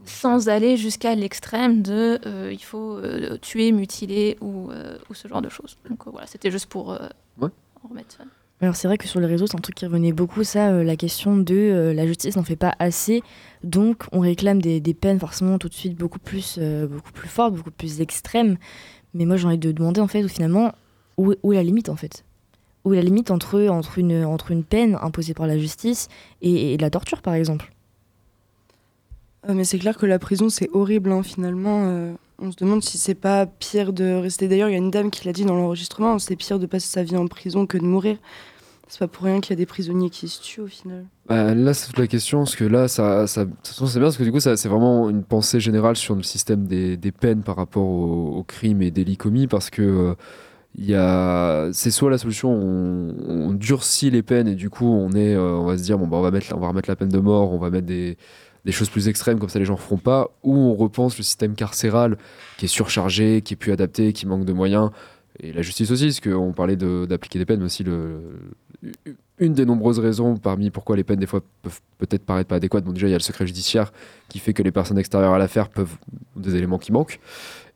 [0.04, 5.28] sans aller jusqu'à l'extrême de euh, il faut euh, tuer, mutiler ou, euh, ou, ce
[5.28, 5.76] genre de choses.
[5.88, 8.24] Donc voilà, c'était juste pour en remettre ça.
[8.60, 10.94] Alors c'est vrai que sur les réseaux, c'est un truc qui revenait beaucoup, ça, la
[10.94, 13.20] question de la justice n'en fait pas assez,
[13.64, 17.54] donc on réclame des, des, peines forcément tout de suite beaucoup plus, beaucoup plus fortes,
[17.54, 18.58] beaucoup plus extrêmes.
[19.14, 20.72] Mais moi j'ai envie de demander en fait, finalement,
[21.16, 22.24] où, où est la limite en fait?
[22.84, 26.08] Où est la limite entre, entre, une, entre une peine imposée par la justice
[26.40, 27.72] et, et la torture par exemple?
[29.46, 31.84] Ah, mais c'est clair que la prison, c'est horrible, hein, finalement.
[31.86, 34.48] Euh, on se demande si c'est pas pire de rester.
[34.48, 36.88] D'ailleurs, il y a une dame qui l'a dit dans l'enregistrement c'est pire de passer
[36.88, 38.18] sa vie en prison que de mourir.
[38.88, 41.06] C'est pas pour rien qu'il y a des prisonniers qui se tuent au final.
[41.26, 44.22] Bah, là, c'est toute la question, parce que là, ça, ça, c'est bien, parce que
[44.22, 47.84] du coup, ça, c'est vraiment une pensée générale sur le système des, peines par rapport
[47.84, 50.14] aux, crimes et délits commis, parce que.
[50.92, 55.58] Euh, c'est soit la solution on, durcit les peines et du coup on est euh,
[55.58, 57.18] on va se dire bon bah on va mettre on va remettre la peine de
[57.18, 58.16] mort on va mettre des
[58.64, 61.24] des choses plus extrêmes, comme ça les gens ne feront pas, ou on repense le
[61.24, 62.16] système carcéral
[62.58, 64.90] qui est surchargé, qui est plus adapté, qui manque de moyens,
[65.40, 67.84] et la justice aussi, parce qu'on parlait d'appliquer des peines, mais aussi
[69.38, 72.84] une des nombreuses raisons parmi pourquoi les peines des fois peuvent peut-être paraître pas adéquates.
[72.84, 73.92] Bon, déjà, il y a le secret judiciaire
[74.28, 75.96] qui fait que les personnes extérieures à l'affaire peuvent
[76.36, 77.18] des éléments qui manquent,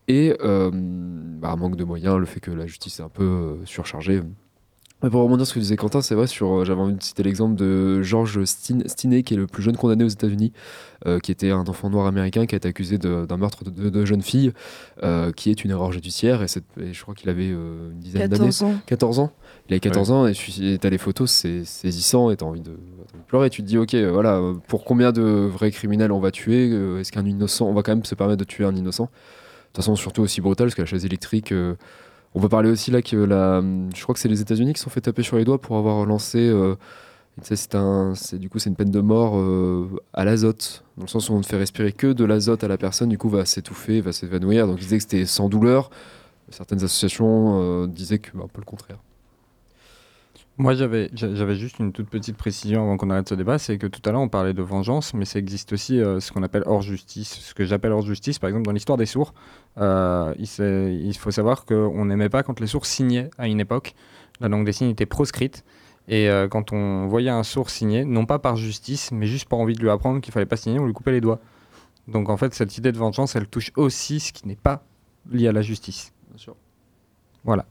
[0.08, 3.66] et euh, bah, manque de moyens, le fait que la justice est un peu euh,
[3.66, 4.22] surchargée
[5.00, 7.22] pour rebondir sur ce que disait Quentin, c'est vrai, sur, euh, j'avais envie de citer
[7.22, 10.52] l'exemple de George Stinney, qui est le plus jeune condamné aux États-Unis,
[11.06, 14.06] euh, qui était un enfant noir américain qui a été accusé d'un meurtre de deux
[14.06, 14.52] jeunes filles,
[15.02, 16.42] euh, qui est une erreur judiciaire.
[16.42, 18.50] Et, je crois qu'il avait une dizaine d'années.
[18.86, 19.32] 14 ans.
[19.68, 22.62] Il avait 14 ans, et tu as les photos, c'est saisissant, et tu as envie
[22.62, 22.78] de,
[23.28, 23.50] pleurer.
[23.50, 27.26] Tu te dis, ok, voilà, pour combien de vrais criminels on va tuer Est-ce qu'un
[27.26, 29.04] innocent, on va quand même se permettre de tuer un innocent?
[29.04, 29.10] De
[29.74, 31.52] toute façon, surtout aussi brutal, parce que la chaise électrique.
[32.36, 33.62] On peut parler aussi là que la,
[33.94, 36.04] je crois que c'est les États-Unis qui sont fait taper sur les doigts pour avoir
[36.04, 36.38] lancé.
[36.38, 36.74] Euh,
[37.40, 41.08] c'est un, c'est du coup c'est une peine de mort euh, à l'azote, dans le
[41.08, 43.46] sens où on ne fait respirer que de l'azote à la personne, du coup va
[43.46, 44.66] s'étouffer, va s'évanouir.
[44.66, 45.88] Donc ils disaient que c'était sans douleur.
[46.50, 48.98] Certaines associations euh, disaient que bah, un peu le contraire.
[50.58, 53.86] Moi, j'avais, j'avais juste une toute petite précision avant qu'on arrête ce débat, c'est que
[53.86, 56.62] tout à l'heure, on parlait de vengeance, mais ça existe aussi euh, ce qu'on appelle
[56.64, 57.40] hors justice.
[57.40, 59.34] Ce que j'appelle hors justice, par exemple, dans l'histoire des sourds,
[59.76, 60.48] euh, il,
[61.04, 63.94] il, faut savoir qu'on n'aimait pas quand les sourds signaient à une époque.
[64.40, 65.62] La langue des signes était proscrite.
[66.08, 69.58] Et euh, quand on voyait un sourd signer, non pas par justice, mais juste par
[69.58, 71.40] envie de lui apprendre qu'il fallait pas signer, on lui coupait les doigts.
[72.08, 74.84] Donc en fait, cette idée de vengeance, elle touche aussi ce qui n'est pas
[75.30, 76.14] lié à la justice.
[76.30, 76.56] Bien sûr.
[77.44, 77.66] Voilà.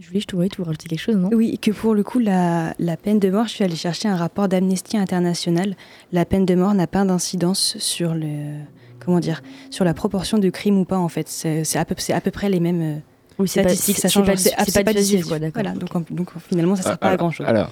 [0.00, 1.28] Julie, je te voyais, tu veux rajouter quelque chose, non?
[1.30, 4.16] Oui, que pour le coup, la, la, peine de mort, je suis allée chercher un
[4.16, 5.76] rapport d'Amnesty International.
[6.10, 8.60] La peine de mort n'a pas d'incidence sur le,
[9.04, 11.28] comment dire, sur la proportion de crimes ou pas, en fait.
[11.28, 13.02] C'est à peu, à peu près les mêmes.
[13.38, 14.34] Oui, statistiques, ça change.
[14.36, 15.62] C'est pas, dissuasif, quoi, d'accord.
[15.62, 17.46] Voilà, donc, donc, finalement, ça sert pas alors, à grand chose.
[17.46, 17.70] Alors,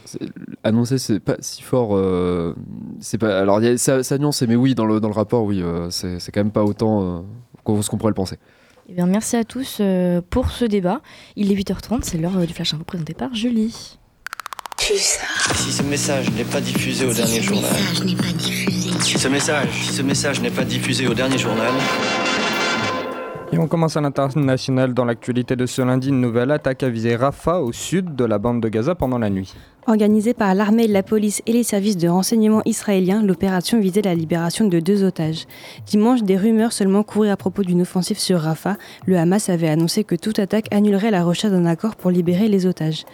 [0.64, 1.96] annoncer, c'est pas si fort.
[1.96, 2.54] Euh,
[3.00, 3.38] c'est pas.
[3.38, 5.88] Alors, y a, ça, ça nuance, mais oui, dans le, dans le rapport, oui, euh,
[5.88, 7.24] c'est quand même pas autant
[7.66, 8.36] euh, ce qu'on pourrait le penser.
[8.90, 11.02] Eh bien, merci à tous euh, pour ce débat.
[11.36, 13.98] Il est 8h30, c'est l'heure euh, du Flash Info présenté par Julie.
[14.78, 17.70] Si ce message n'est pas diffusé au dernier journal.
[19.00, 21.70] Si ce message, si ce message n'est pas diffusé au dernier journal.
[23.52, 26.08] Et on commence à l'international dans l'actualité de ce lundi.
[26.08, 29.28] Une nouvelle attaque a visé Rafah au sud de la bande de Gaza pendant la
[29.28, 29.54] nuit.
[29.88, 34.68] Organisée par l'armée, la police et les services de renseignement israéliens, l'opération visait la libération
[34.68, 35.46] de deux otages.
[35.86, 38.76] Dimanche, des rumeurs seulement couraient à propos d'une offensive sur Rafah.
[39.06, 42.66] Le Hamas avait annoncé que toute attaque annulerait la recherche d'un accord pour libérer les
[42.66, 43.06] otages.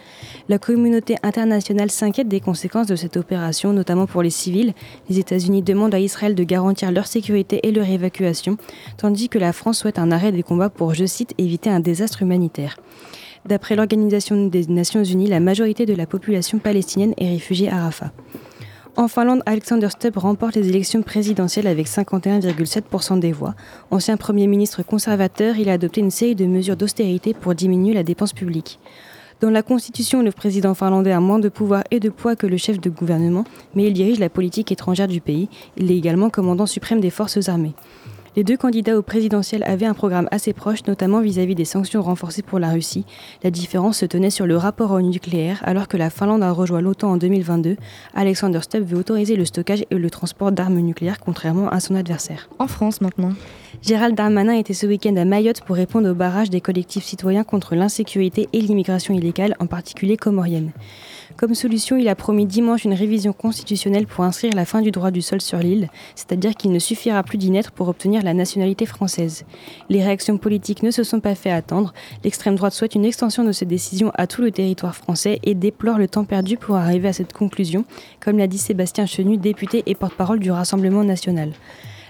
[0.49, 4.73] La communauté internationale s'inquiète des conséquences de cette opération, notamment pour les civils.
[5.09, 8.57] Les États-Unis demandent à Israël de garantir leur sécurité et leur évacuation,
[8.97, 12.21] tandis que la France souhaite un arrêt des combats pour, je cite, éviter un désastre
[12.21, 12.75] humanitaire.
[13.45, 18.11] D'après l'Organisation des Nations Unies, la majorité de la population palestinienne est réfugiée à Rafah.
[18.97, 23.53] En Finlande, Alexander Stubb remporte les élections présidentielles avec 51,7% des voix.
[23.91, 28.03] Ancien Premier ministre conservateur, il a adopté une série de mesures d'austérité pour diminuer la
[28.03, 28.79] dépense publique.
[29.41, 32.57] Dans la Constitution, le président finlandais a moins de pouvoir et de poids que le
[32.57, 33.43] chef de gouvernement,
[33.75, 35.49] mais il dirige la politique étrangère du pays.
[35.77, 37.75] Il est également commandant suprême des forces armées.
[38.35, 42.41] Les deux candidats au présidentiel avaient un programme assez proche, notamment vis-à-vis des sanctions renforcées
[42.41, 43.05] pour la Russie.
[43.43, 46.81] La différence se tenait sur le rapport au nucléaire, alors que la Finlande a rejoint
[46.81, 47.77] l'OTAN en 2022.
[48.13, 52.49] Alexander Stubb veut autoriser le stockage et le transport d'armes nucléaires, contrairement à son adversaire.
[52.59, 53.31] En France maintenant.
[53.81, 57.75] Gérald Darmanin était ce week-end à Mayotte pour répondre au barrage des collectifs citoyens contre
[57.75, 60.71] l'insécurité et l'immigration illégale, en particulier comorienne.
[61.37, 65.11] Comme solution, il a promis dimanche une révision constitutionnelle pour inscrire la fin du droit
[65.11, 68.85] du sol sur l'île, c'est-à-dire qu'il ne suffira plus d'y naître pour obtenir la nationalité
[68.85, 69.45] française.
[69.89, 71.93] Les réactions politiques ne se sont pas fait attendre.
[72.23, 75.97] L'extrême droite souhaite une extension de cette décision à tout le territoire français et déplore
[75.97, 77.85] le temps perdu pour arriver à cette conclusion,
[78.19, 81.51] comme l'a dit Sébastien Chenu, député et porte-parole du Rassemblement national.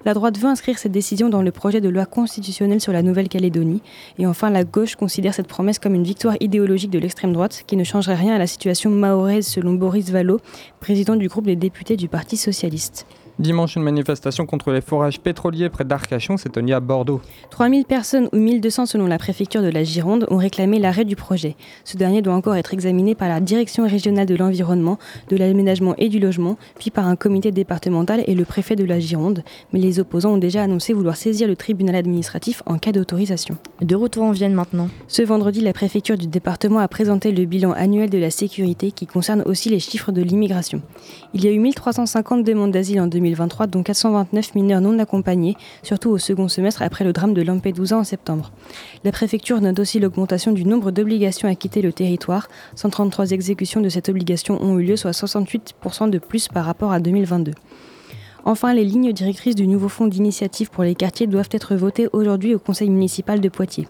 [0.06, 3.82] La droite veut inscrire cette décision dans le projet de loi constitutionnelle sur la Nouvelle-Calédonie.
[4.20, 7.76] Et enfin, la gauche considère cette promesse comme une victoire idéologique de l'extrême droite qui
[7.76, 10.40] ne changerait rien à la situation mahoraise selon Boris Vallot,
[10.80, 13.08] président du groupe des députés du Parti socialiste.
[13.38, 17.20] Dimanche, une manifestation contre les forages pétroliers près d'Arcachon s'est tenue à Bordeaux.
[17.50, 21.58] 3000 personnes ou 1200 selon la préfecture de la Gironde ont réclamé l'arrêt du projet.
[21.84, 26.08] Ce dernier doit encore être examiné par la Direction régionale de l'environnement, de l'aménagement et
[26.08, 29.44] du logement, puis par un comité départemental et le préfet de la Gironde.
[29.74, 33.58] Mais les opposants ont déjà annoncé vouloir saisir le tribunal administratif en cas d'autorisation.
[33.82, 34.88] De retour en Vienne maintenant.
[35.10, 39.08] Ce vendredi, la préfecture du département a présenté le bilan annuel de la sécurité qui
[39.08, 40.82] concerne aussi les chiffres de l'immigration.
[41.34, 45.56] Il y a eu 1350 demandes d'asile en 2020 2023, dont 429 mineurs non accompagnés,
[45.84, 48.52] surtout au second semestre après le drame de Lampedusa en septembre.
[49.04, 52.48] La préfecture note aussi l'augmentation du nombre d'obligations à quitter le territoire.
[52.76, 57.00] 133 exécutions de cette obligation ont eu lieu, soit 68% de plus par rapport à
[57.00, 57.54] 2022.
[58.48, 62.54] Enfin, les lignes directrices du nouveau fonds d'initiative pour les quartiers doivent être votées aujourd'hui
[62.54, 63.88] au conseil municipal de Poitiers.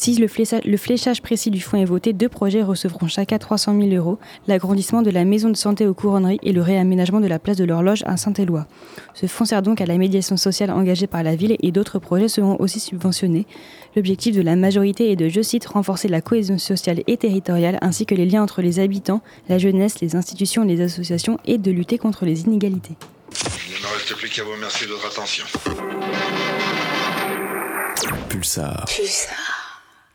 [0.00, 4.20] Si le fléchage, précis du fonds est voté, deux projets recevront chacun 300 000 euros,
[4.46, 7.64] l'agrandissement de la maison de santé aux couronneries et le réaménagement de la place de
[7.64, 8.68] l'horloge à Saint-Éloi.
[9.14, 12.28] Ce fonds sert donc à la médiation sociale engagée par la ville et d'autres projets
[12.28, 13.44] seront aussi subventionnés.
[13.96, 18.06] L'objectif de la majorité est de, je cite, renforcer la cohésion sociale et territoriale ainsi
[18.06, 21.72] que les liens entre les habitants, la jeunesse, les institutions et les associations et de
[21.72, 22.94] lutter contre les inégalités.
[23.66, 25.44] Il ne me reste plus qu'à vous remercier de votre attention.
[28.28, 28.84] Pulsar.
[28.84, 29.57] Pulsar.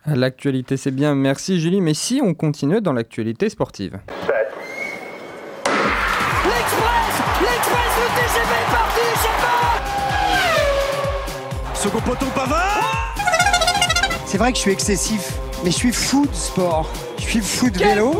[0.06, 1.16] L'actualité, c'est bien.
[1.16, 1.80] Merci Julie.
[1.82, 4.00] Mais si on continue dans l'actualité sportive.
[6.46, 9.06] L'Express L'Express, le TGV est parti,
[11.74, 13.16] je Second poteau Pavard
[14.26, 16.92] C'est vrai que je suis excessif, mais je suis fou de sport.
[17.18, 18.12] Je suis fou de vélo.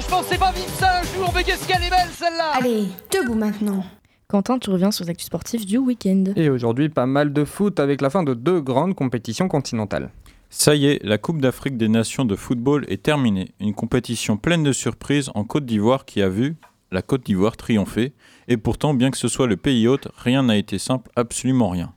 [0.00, 3.34] Je pensais pas vivre ça un jour, mais qu'est-ce qu'elle est belle celle-là Allez, debout
[3.34, 3.84] maintenant.
[4.28, 6.24] Quentin, tu reviens sur les actus sportifs du week-end.
[6.36, 10.10] Et aujourd'hui, pas mal de foot avec la fin de deux grandes compétitions continentales.
[10.50, 13.50] Ça y est, la Coupe d'Afrique des Nations de football est terminée.
[13.60, 16.56] Une compétition pleine de surprises en Côte d'Ivoire qui a vu
[16.90, 18.14] la Côte d'Ivoire triompher.
[18.48, 21.92] Et pourtant, bien que ce soit le pays hôte, rien n'a été simple, absolument rien.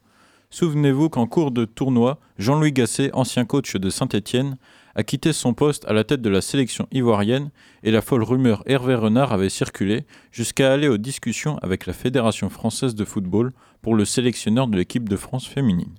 [0.50, 4.58] Souvenez-vous qu'en cours de tournoi, Jean-Louis Gasset, ancien coach de Saint-Étienne,
[4.95, 7.52] a quitté son poste à la tête de la sélection ivoirienne
[7.84, 12.49] et la folle rumeur Hervé Renard avait circulé jusqu'à aller aux discussions avec la Fédération
[12.49, 15.95] française de football pour le sélectionneur de l'équipe de France féminine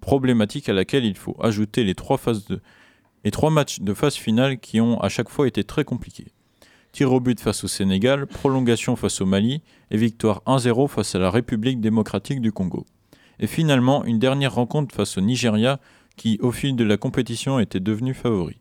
[0.00, 2.60] problématique à laquelle il faut ajouter les trois phases de
[3.50, 6.28] matchs de phase finale qui ont à chaque fois été très compliqués.
[6.92, 11.18] Tir au but face au Sénégal, prolongation face au Mali et victoire 1-0 face à
[11.20, 12.84] la République démocratique du Congo.
[13.38, 15.78] Et finalement, une dernière rencontre face au Nigeria
[16.16, 18.58] qui, au fil de la compétition, était devenu favori.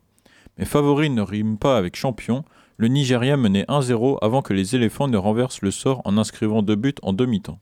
[0.57, 2.45] Mais favori ne rime pas avec champion,
[2.77, 6.75] le Nigeria menait 1-0 avant que les éléphants ne renversent le sort en inscrivant deux
[6.75, 7.59] buts en demi-temps.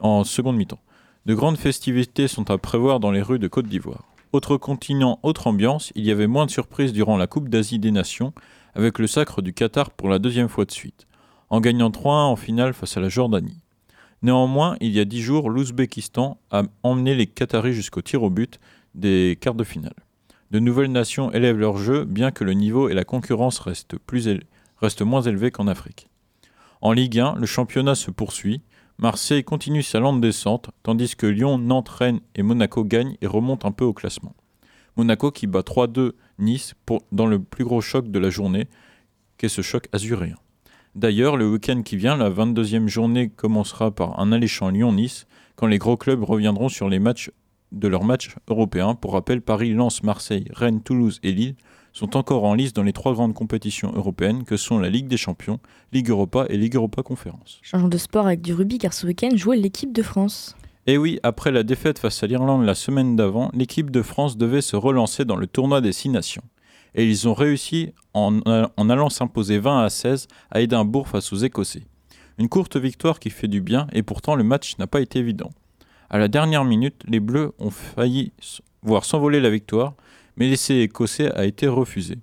[0.00, 0.80] En seconde mi-temps.
[1.24, 4.12] De grandes festivités sont à prévoir dans les rues de Côte d'Ivoire.
[4.32, 7.92] Autre continent, autre ambiance, il y avait moins de surprises durant la Coupe d'Asie des
[7.92, 8.32] Nations,
[8.74, 11.06] avec le sacre du Qatar pour la deuxième fois de suite,
[11.48, 13.62] en gagnant 3-1 en finale face à la Jordanie.
[14.22, 18.58] Néanmoins, il y a dix jours, l'Ouzbékistan a emmené les Qataris jusqu'au tir au but
[18.96, 19.94] des quarts de finale.
[20.50, 23.94] De nouvelles nations élèvent leur jeu, bien que le niveau et la concurrence restent,
[24.80, 26.08] restent moins élevés qu'en Afrique.
[26.80, 28.60] En Ligue 1, le championnat se poursuit.
[28.98, 33.66] Marseille continue sa lente descente, tandis que Lyon, Nantes, Rennes et Monaco gagnent et remontent
[33.66, 34.34] un peu au classement.
[34.96, 36.74] Monaco qui bat 3-2 Nice
[37.10, 38.68] dans le plus gros choc de la journée,
[39.38, 40.36] qu'est ce choc azuréen.
[40.94, 45.26] D'ailleurs, le week-end qui vient, la 22e journée commencera par un alléchant Lyon-Nice,
[45.56, 47.30] quand les gros clubs reviendront sur les matchs
[47.72, 48.94] de leurs matchs européens.
[48.94, 51.56] Pour rappel, Paris, Lens, Marseille, Rennes, Toulouse et Lille
[51.92, 55.16] sont encore en lice dans les trois grandes compétitions européennes que sont la Ligue des
[55.16, 55.60] Champions,
[55.92, 57.58] Ligue Europa et Ligue Europa Conférence.
[57.62, 60.56] Changeons de sport avec du rugby car ce week-end jouait l'équipe de France.
[60.86, 64.62] Et oui, après la défaite face à l'Irlande la semaine d'avant, l'équipe de France devait
[64.62, 66.42] se relancer dans le tournoi des Six Nations.
[66.94, 71.36] Et ils ont réussi en, en allant s'imposer 20 à 16 à Édimbourg face aux
[71.36, 71.84] Écossais.
[72.38, 75.50] Une courte victoire qui fait du bien et pourtant le match n'a pas été évident.
[76.10, 78.32] À la dernière minute, les Bleus ont failli
[78.82, 79.94] voir s'envoler la victoire,
[80.36, 82.18] mais l'essai écossais a été refusé.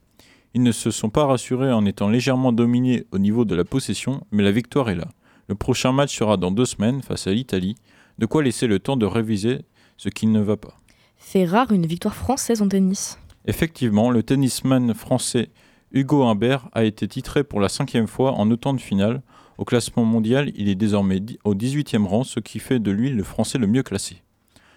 [0.54, 4.22] Ils ne se sont pas rassurés en étant légèrement dominés au niveau de la possession,
[4.32, 5.08] mais la victoire est là.
[5.48, 7.76] Le prochain match sera dans deux semaines face à l'Italie,
[8.18, 9.60] de quoi laisser le temps de réviser
[9.98, 10.78] ce qui ne va pas.
[11.18, 13.20] Fait rare une victoire française en tennis.
[13.46, 15.50] Effectivement, le tennisman français
[15.92, 19.22] Hugo Humbert a été titré pour la cinquième fois en autant de finales.
[19.58, 23.24] Au classement mondial, il est désormais au 18e rang, ce qui fait de lui le
[23.24, 24.22] français le mieux classé.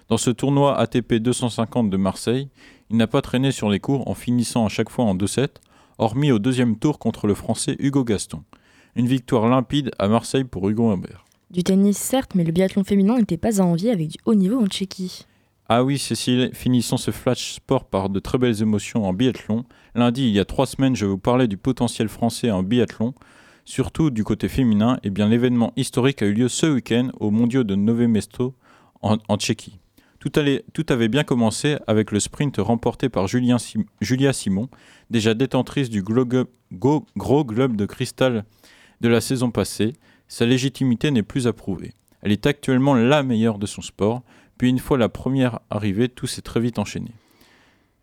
[0.09, 2.49] Dans ce tournoi ATP 250 de Marseille,
[2.93, 5.49] il n'a pas traîné sur les cours en finissant à chaque fois en 2-7,
[5.97, 8.43] hormis au deuxième tour contre le français Hugo Gaston.
[8.95, 11.25] Une victoire limpide à Marseille pour Hugo Humbert.
[11.51, 14.61] Du tennis, certes, mais le biathlon féminin n'était pas à envier avec du haut niveau
[14.61, 15.27] en Tchéquie.
[15.71, 19.65] Ah oui, Cécile, finissons ce flash sport par de très belles émotions en biathlon.
[19.95, 23.15] Lundi, il y a trois semaines, je vous parlais du potentiel français en biathlon,
[23.65, 24.99] surtout du côté féminin.
[25.03, 28.55] Et bien, l'événement historique a eu lieu ce week-end au Mondiaux de Nové Mesto
[29.01, 29.79] en, en Tchéquie.
[30.23, 33.59] Tout, avait bien commencé avec le sprint remporté par Julia
[34.33, 34.69] Simon,
[35.11, 38.45] déjà détentrice du gros globe de cristal
[39.01, 39.95] de la saison passée.
[40.29, 41.93] Sa légitimité n'est plus à prouver.
[42.21, 44.23] Elle est actuellement la meilleure de son sport,
[44.59, 47.11] puis une fois la première arrivée, tout s'est très vite enchaîné.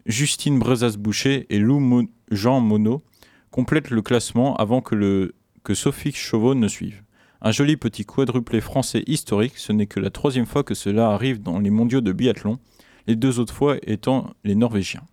[0.06, 3.00] Justine Brezas-Boucher et Lou Jean Monod
[3.50, 5.32] complètent le classement avant que
[5.74, 7.02] Sophie Chauveau ne suive.
[7.42, 11.42] Un joli petit quadruplé français historique, ce n'est que la troisième fois que cela arrive
[11.42, 12.60] dans les mondiaux de biathlon,
[13.08, 15.04] les deux autres fois étant les Norvégiens.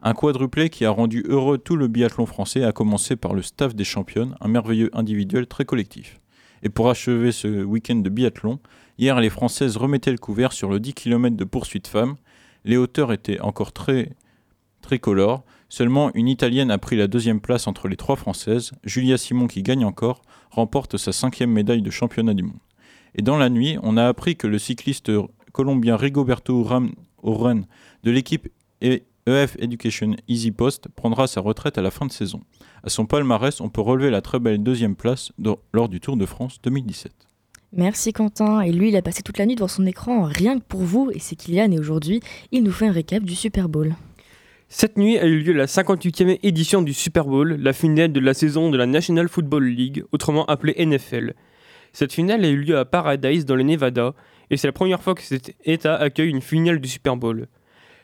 [0.00, 3.74] Un quadruplé qui a rendu heureux tout le biathlon français, à commencer par le staff
[3.74, 6.20] des championnes, un merveilleux individuel très collectif.
[6.62, 8.60] Et pour achever ce week-end de biathlon,
[8.96, 12.16] hier les Françaises remettaient le couvert sur le 10 km de poursuite femmes.
[12.64, 14.16] Les hauteurs étaient encore très
[14.80, 15.44] tricolores.
[15.68, 18.72] Seulement une Italienne a pris la deuxième place entre les trois Françaises.
[18.84, 22.58] Julia Simon, qui gagne encore, remporte sa cinquième médaille de championnat du monde.
[23.14, 25.10] Et dans la nuit, on a appris que le cycliste
[25.52, 26.64] colombien Rigoberto
[27.22, 27.66] Urán
[28.04, 28.48] de l'équipe
[28.80, 32.40] EF Education Easy Post prendra sa retraite à la fin de saison.
[32.82, 35.32] À son palmarès, on peut relever la très belle deuxième place
[35.72, 37.12] lors du Tour de France 2017.
[37.72, 38.60] Merci Quentin.
[38.60, 41.10] Et lui, il a passé toute la nuit devant son écran rien que pour vous.
[41.12, 41.72] Et c'est Kylian.
[41.72, 42.20] Et aujourd'hui,
[42.50, 43.94] il nous fait un récap du Super Bowl.
[44.70, 48.34] Cette nuit a eu lieu la 58e édition du Super Bowl, la finale de la
[48.34, 51.32] saison de la National Football League, autrement appelée NFL.
[51.94, 54.12] Cette finale a eu lieu à Paradise, dans le Nevada,
[54.50, 57.48] et c'est la première fois que cet État accueille une finale du Super Bowl.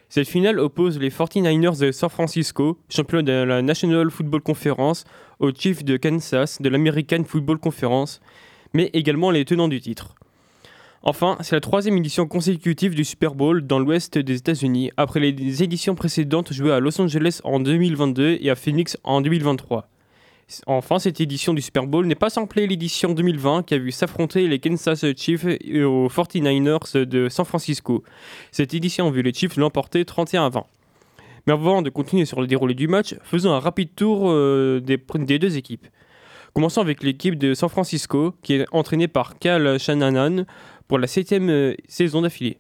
[0.09, 5.05] Cette finale oppose les 49ers de San Francisco, champions de la National Football Conference,
[5.41, 8.23] aux Chiefs de Kansas de l'American Football Conference,
[8.73, 10.15] mais également les tenants du titre.
[11.07, 15.63] Enfin, c'est la troisième édition consécutive du Super Bowl dans l'ouest des États-Unis, après les
[15.63, 19.87] éditions précédentes jouées à Los Angeles en 2022 et à Phoenix en 2023.
[20.67, 24.49] Enfin, cette édition du Super Bowl n'est pas samplée l'édition 2020 qui a vu s'affronter
[24.49, 28.03] les Kansas Chiefs aux 49ers de San Francisco.
[28.51, 30.65] Cette édition a vu les Chiefs l'emporter 31 à 20.
[31.47, 34.99] Mais avant de continuer sur le déroulé du match, faisons un rapide tour euh, des,
[35.19, 35.87] des, deux équipes.
[36.55, 40.45] Commençons avec l'équipe de San Francisco, qui est entraînée par Cal Shanahan
[40.95, 42.59] pour la septième euh, saison d'affilée.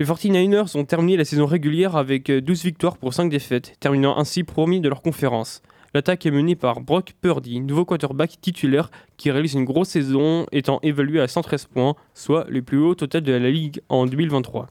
[0.00, 4.42] Les 49ers ont terminé la saison régulière avec 12 victoires pour 5 défaites, terminant ainsi
[4.42, 5.62] premier de leur conférence.
[5.94, 10.80] L'attaque est menée par Brock Purdy, nouveau quarterback titulaire qui réalise une grosse saison, étant
[10.82, 14.66] évalué à 113 points, soit le plus haut total de la ligue en 2023.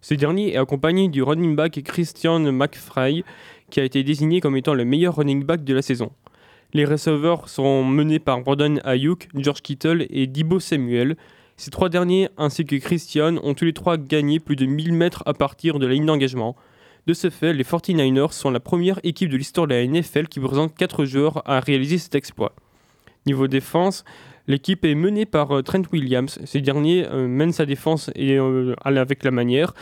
[0.00, 3.24] Ce dernier est accompagné du running back Christian McFry,
[3.70, 6.12] qui a été désigné comme étant le meilleur running back de la saison.
[6.74, 11.16] Les receveurs sont menés par Brandon Ayuk, George Kittle et Dibo Samuel.
[11.60, 15.22] Ces trois derniers, ainsi que Christian, ont tous les trois gagné plus de 1000 mètres
[15.26, 16.56] à partir de la ligne d'engagement.
[17.06, 20.40] De ce fait, les 49ers sont la première équipe de l'histoire de la NFL qui
[20.40, 22.54] présente 4 joueurs à réaliser cet exploit.
[23.26, 24.06] Niveau défense,
[24.46, 26.38] l'équipe est menée par euh, Trent Williams.
[26.42, 29.74] Ce dernier euh, mène sa défense et, euh, avec la manière,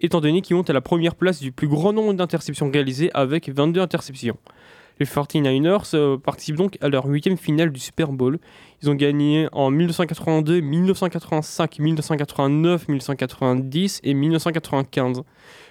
[0.00, 3.50] étant donné qu'il monte à la première place du plus grand nombre d'interceptions réalisées avec
[3.50, 4.38] 22 interceptions.
[5.00, 8.38] Les 49ers participent donc à leur huitième finale du Super Bowl.
[8.82, 15.22] Ils ont gagné en 1982, 1985, 1989, 1990 et 1995.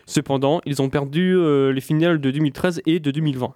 [0.05, 3.53] Cependant, ils ont perdu euh, les finales de 2013 et de 2020.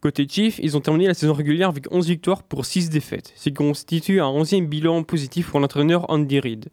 [0.00, 3.48] Côté Chiefs, ils ont terminé la saison régulière avec 11 victoires pour 6 défaites, ce
[3.48, 6.68] qui constitue un 11e bilan positif pour l'entraîneur Andy Reid.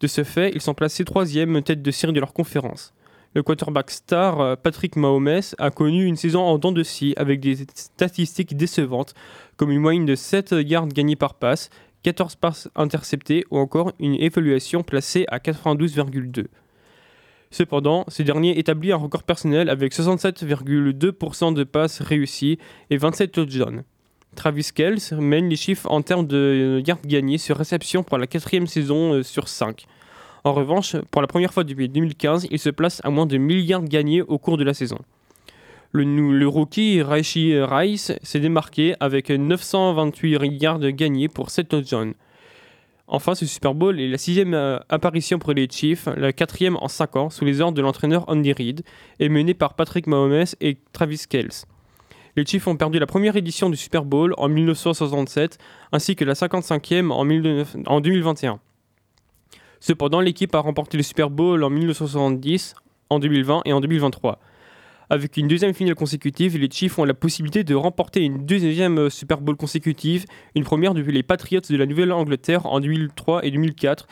[0.00, 2.92] De ce fait, ils sont placés 3e tête de série de leur conférence.
[3.32, 7.38] Le quarterback star euh, Patrick Mahomes a connu une saison en dents de scie avec
[7.38, 9.14] des statistiques décevantes
[9.56, 11.70] comme une moyenne de 7 yards gagnés par passe,
[12.02, 16.46] 14 passes interceptées ou encore une évaluation placée à 92,2.
[17.52, 22.58] Cependant, ce dernier établit un record personnel avec 67,2% de passes réussies
[22.90, 23.84] et 27 touchdowns.
[24.34, 28.66] Travis Kelce mène les chiffres en termes de yards gagnés sur réception pour la quatrième
[28.66, 29.86] saison euh, sur 5.
[30.44, 33.60] En revanche, pour la première fois depuis 2015, il se place à moins de 1000
[33.60, 34.98] yards gagnés au cours de la saison.
[35.92, 42.14] Le, rookie Raishi Rice s'est démarqué avec 928 yards gagnés pour 7 touchdowns.
[43.08, 46.86] Enfin, ce Super Bowl est la sixième euh, apparition pour les Chiefs, la quatrième en
[46.86, 48.82] cinq ans, sous les ordres de l'entraîneur Andy Reid,
[49.18, 51.66] et menée par Patrick Mahomes et Travis Kelce.
[52.36, 55.58] Les Chiefs ont perdu la première édition du Super Bowl en 1967,
[55.90, 58.60] ainsi que la 55e en, en 2021.
[59.80, 62.74] Cependant, l'équipe a remporté le Super Bowl en 1970,
[63.08, 64.38] en 2020 et en 2023.
[65.12, 69.10] Avec une deuxième finale consécutive, les Chiefs ont la possibilité de remporter une deuxième euh,
[69.10, 70.24] Super Bowl consécutive,
[70.54, 74.06] une première depuis les Patriots de la Nouvelle-Angleterre en 2003 et 2004,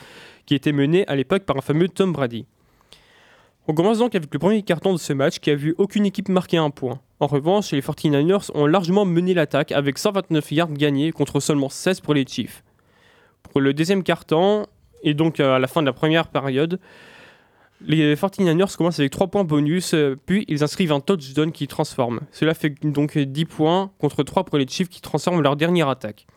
[0.45, 2.45] qui était menée à l'époque par un fameux Tom Brady.
[3.67, 6.27] On commence donc avec le premier carton de ce match qui a vu aucune équipe
[6.27, 6.99] marquer un point.
[7.19, 12.01] En revanche, les 49ers ont largement mené l'attaque avec 129 yards gagnés contre seulement 16
[12.01, 12.63] pour les Chiefs.
[13.43, 14.65] Pour le deuxième carton,
[15.03, 16.79] et donc euh, à la fin de la première période,
[17.81, 22.21] les 49ers commencent avec 3 points bonus, euh, puis ils inscrivent un touchdown qui transforme.
[22.31, 26.27] Cela fait donc 10 points contre 3 pour les Chiefs qui transforment leur dernière attaque.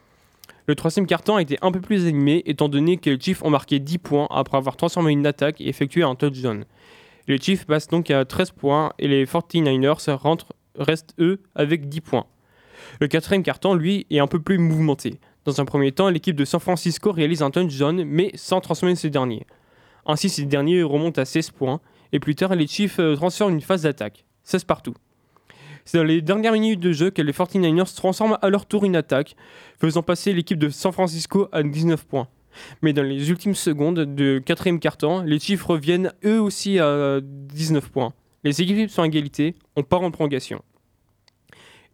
[0.67, 3.51] Le troisième carton a été un peu plus animé étant donné que les Chiefs ont
[3.51, 6.65] marqué 10 points après avoir transformé une attaque et effectué un touchdown.
[7.27, 12.01] Les Chiefs passent donc à 13 points et les 49ers rentrent, restent eux avec 10
[12.01, 12.27] points.
[13.01, 15.19] Le quatrième carton, lui, est un peu plus mouvementé.
[15.45, 19.09] Dans un premier temps, l'équipe de San Francisco réalise un touchdown mais sans transformer ce
[19.09, 19.45] dernier.
[20.07, 21.81] Ainsi, ces derniers remontent à 16 points,
[22.13, 24.95] et plus tard, les Chiefs euh, transforment une phase d'attaque, 16 partout.
[25.85, 28.95] C'est dans les dernières minutes de jeu que les 49ers transforment à leur tour une
[28.95, 29.35] attaque,
[29.81, 32.29] faisant passer l'équipe de San Francisco à 19 points.
[32.83, 37.91] Mais dans les ultimes secondes de quatrième quart-temps, les Chiefs reviennent eux aussi à 19
[37.91, 38.13] points.
[38.45, 40.63] Les équipes sont à égalité, on part en prolongation.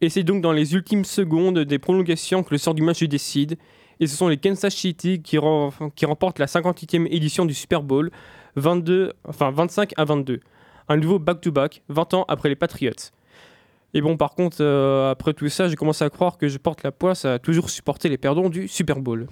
[0.01, 3.05] Et c'est donc dans les ultimes secondes des prolongations que le sort du match se
[3.05, 3.59] décide,
[4.01, 8.11] et ce sont les Kansas City qui, remportent la 58e édition du Super Bowl,
[8.57, 10.41] 22, enfin 25 à 22.
[10.89, 13.11] Un nouveau back-to-back, 20 ans après les Patriots.
[13.95, 16.83] Et bon, par contre, euh, après tout ça, j'ai commencé à croire que je porte
[16.83, 19.27] la poisse à toujours supporter les perdants du Super Bowl.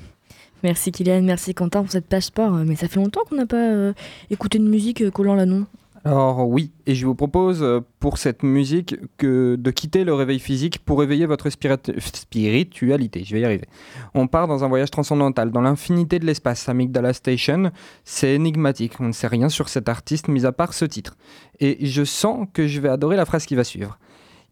[0.63, 2.29] Merci Kylian, merci Quentin pour cette page.
[2.65, 3.93] Mais ça fait longtemps qu'on n'a pas euh,
[4.31, 5.67] écouté de musique euh, collant la non
[6.07, 10.39] alors oui, et je vous propose euh, pour cette musique que de quitter le réveil
[10.39, 13.25] physique pour éveiller votre spiritualité.
[13.25, 13.67] Je vais y arriver.
[14.15, 16.69] On part dans un voyage transcendantal, dans l'infinité de l'espace.
[16.69, 17.73] Amygdala Station,
[18.05, 19.01] c'est énigmatique.
[19.01, 21.17] On ne sait rien sur cet artiste, mis à part ce titre.
[21.59, 23.99] Et je sens que je vais adorer la phrase qui va suivre.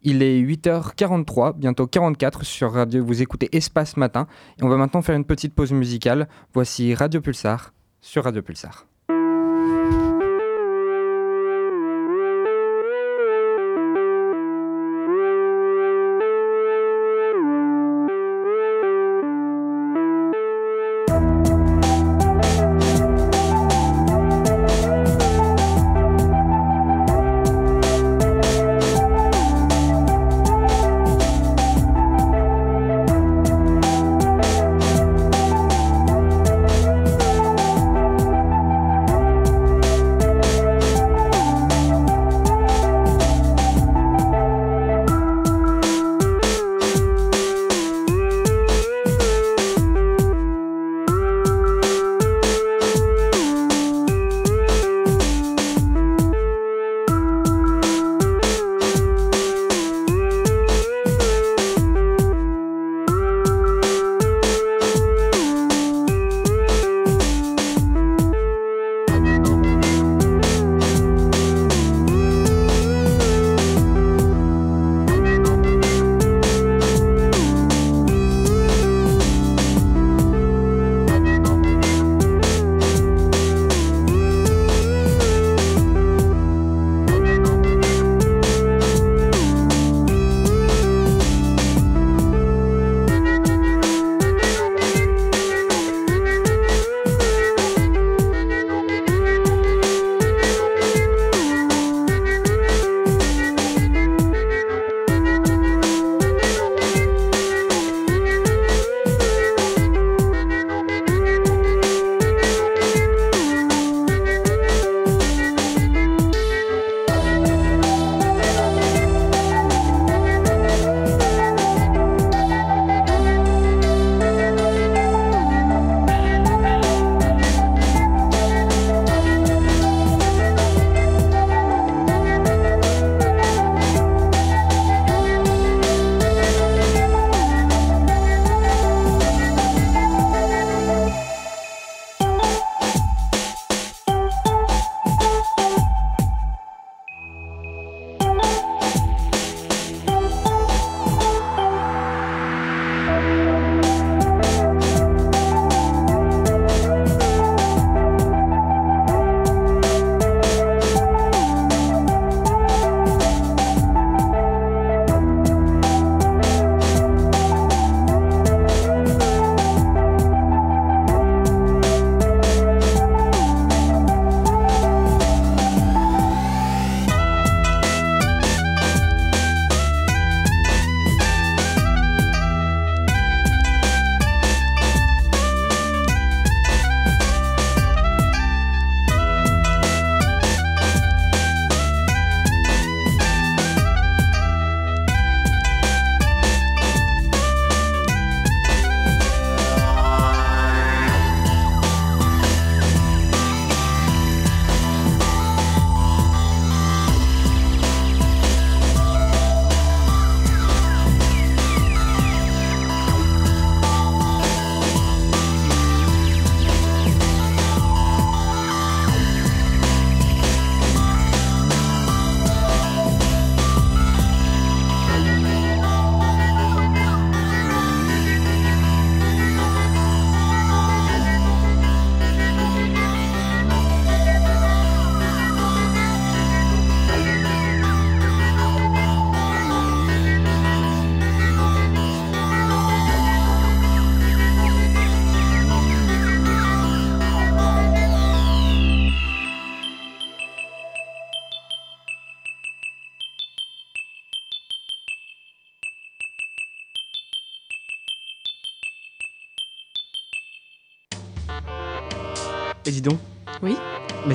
[0.02, 3.04] Il est 8h43, bientôt 44 sur Radio.
[3.04, 4.26] Vous écoutez Espace Matin.
[4.58, 6.28] Et on va maintenant faire une petite pause musicale.
[6.52, 8.88] Voici Radio Pulsar sur Radio Pulsar.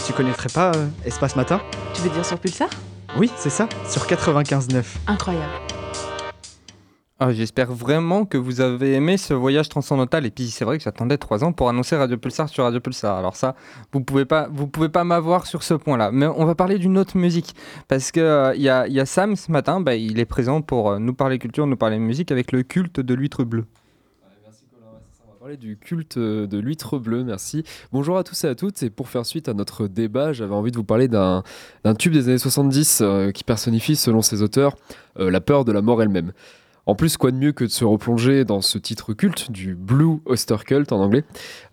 [0.09, 1.61] Tu connaîtrais pas euh, Espace Matin
[1.93, 2.67] Tu veux dire sur Pulsar
[3.15, 4.83] Oui, c'est ça, sur 95.9.
[5.05, 5.51] Incroyable.
[7.19, 10.25] Ah, J'espère vraiment que vous avez aimé ce voyage transcendantal.
[10.25, 13.19] Et puis c'est vrai que j'attendais trois ans pour annoncer Radio Pulsar sur Radio Pulsar.
[13.19, 13.53] Alors ça,
[13.91, 16.09] vous pouvez pas, vous pouvez pas m'avoir sur ce point-là.
[16.11, 17.53] Mais on va parler d'une autre musique
[17.87, 19.79] parce que euh, il y, a, y, a, Sam ce matin.
[19.79, 22.99] Bah, il est présent pour euh, nous parler culture, nous parler musique avec le culte
[22.99, 23.65] de l'huître bleue.
[25.57, 27.63] Du culte de l'huître bleue, merci.
[27.91, 30.69] Bonjour à tous et à toutes, et pour faire suite à notre débat, j'avais envie
[30.69, 31.43] de vous parler d'un
[31.97, 34.75] tube des années 70 euh, qui personnifie, selon ses auteurs,
[35.17, 36.33] euh, la peur de la mort elle-même.
[36.85, 40.19] En plus, quoi de mieux que de se replonger dans ce titre culte du Blue
[40.25, 41.23] Oyster Cult en anglais,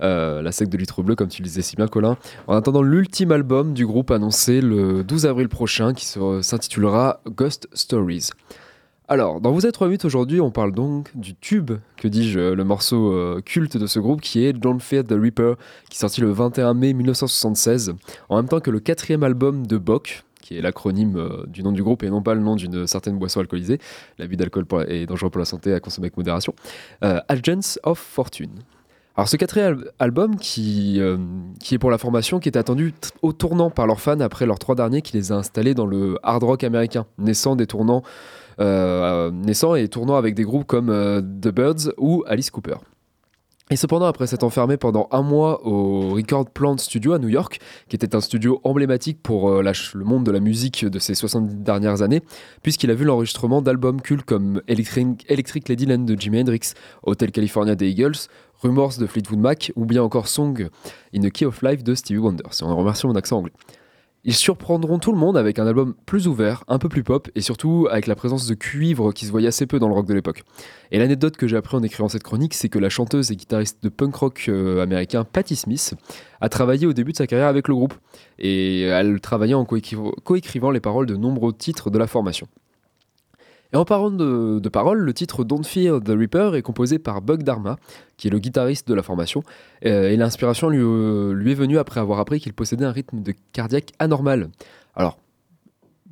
[0.01, 2.17] euh, la secte de l'huître bleue, comme tu le disais si bien, Colin,
[2.47, 8.31] en attendant l'ultime album du groupe annoncé le 12 avril prochain qui s'intitulera Ghost Stories.
[9.09, 12.65] Alors, dans Vous êtes 3 minutes aujourd'hui, on parle donc du tube, que dis-je, le
[12.65, 15.55] morceau euh, culte de ce groupe qui est Don't Fear the Reaper,
[15.89, 17.95] qui est sorti le 21 mai 1976,
[18.29, 21.71] en même temps que le quatrième album de Bock, qui est l'acronyme euh, du nom
[21.71, 23.79] du groupe et non pas le nom d'une certaine boisson alcoolisée.
[24.19, 26.53] L'abus d'alcool est dangereux pour la santé à consommer avec modération.
[27.05, 28.59] Euh, Agents of Fortune.
[29.17, 31.17] Alors ce quatrième album qui, euh,
[31.59, 32.93] qui est pour la formation, qui est attendu
[33.23, 36.19] au tournant par leurs fans après leurs trois derniers qui les a installés dans le
[36.23, 41.21] hard rock américain, naissant des tournants, euh, naissant et tournant avec des groupes comme euh,
[41.21, 42.77] The Birds ou Alice Cooper.
[43.69, 47.59] Et cependant, après s'être enfermé pendant un mois au Record Plant Studio à New York,
[47.89, 51.57] qui était un studio emblématique pour euh, le monde de la musique de ces 70
[51.65, 52.23] dernières années,
[52.63, 57.75] puisqu'il a vu l'enregistrement d'albums cultes comme Electric, Electric Ladyland de Jimi Hendrix, Hotel California
[57.75, 58.29] des Eagles,
[58.63, 60.69] Rumors de Fleetwood Mac, ou bien encore Song
[61.13, 63.53] in the Key of Life de Stevie Wonder, si on remercie mon accent anglais.
[64.29, 67.41] Ils surprendront tout le monde avec un album plus ouvert, un peu plus pop, et
[67.41, 70.15] surtout avec la présence de cuivre qui se voyait assez peu dans le rock de
[70.15, 70.43] l'époque.
[70.91, 73.85] Et l'anecdote que j'ai appris en écrivant cette chronique, c'est que la chanteuse et guitariste
[73.85, 75.95] de punk rock euh, américain Patti Smith
[76.41, 77.95] a travaillé au début de sa carrière avec le groupe,
[78.41, 82.49] et elle travaillait en coécrivant les paroles de nombreux titres de la formation.
[83.73, 87.21] Et en parlant de, de, paroles, le titre Don't Fear the Reaper est composé par
[87.21, 87.77] Bug Dharma,
[88.17, 89.43] qui est le guitariste de la formation,
[89.85, 93.23] euh, et l'inspiration lui, euh, lui, est venue après avoir appris qu'il possédait un rythme
[93.23, 94.51] de cardiaque anormal.
[94.95, 95.19] Alors,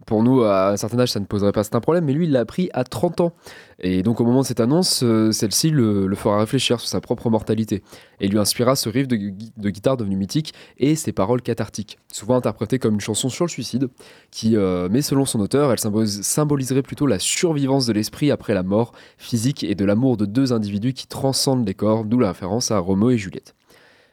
[0.07, 2.33] pour nous, à un certain âge, ça ne poserait pas un problème, mais lui, il
[2.33, 3.33] l'a appris à 30 ans.
[3.81, 7.29] Et donc, au moment de cette annonce, euh, celle-ci le, fera réfléchir sur sa propre
[7.31, 7.83] mortalité
[8.21, 12.79] et lui inspira ce riff de, guitare devenu mythique et ses paroles cathartiques, souvent interprétées
[12.79, 13.89] comme une chanson sur le suicide,
[14.31, 18.55] qui, euh, mais selon son auteur, elle symbolise, symboliserait plutôt la survivance de l'esprit après
[18.55, 22.29] la mort physique et de l'amour de deux individus qui transcendent les corps, d'où la
[22.29, 23.55] référence à Roméo et Juliette.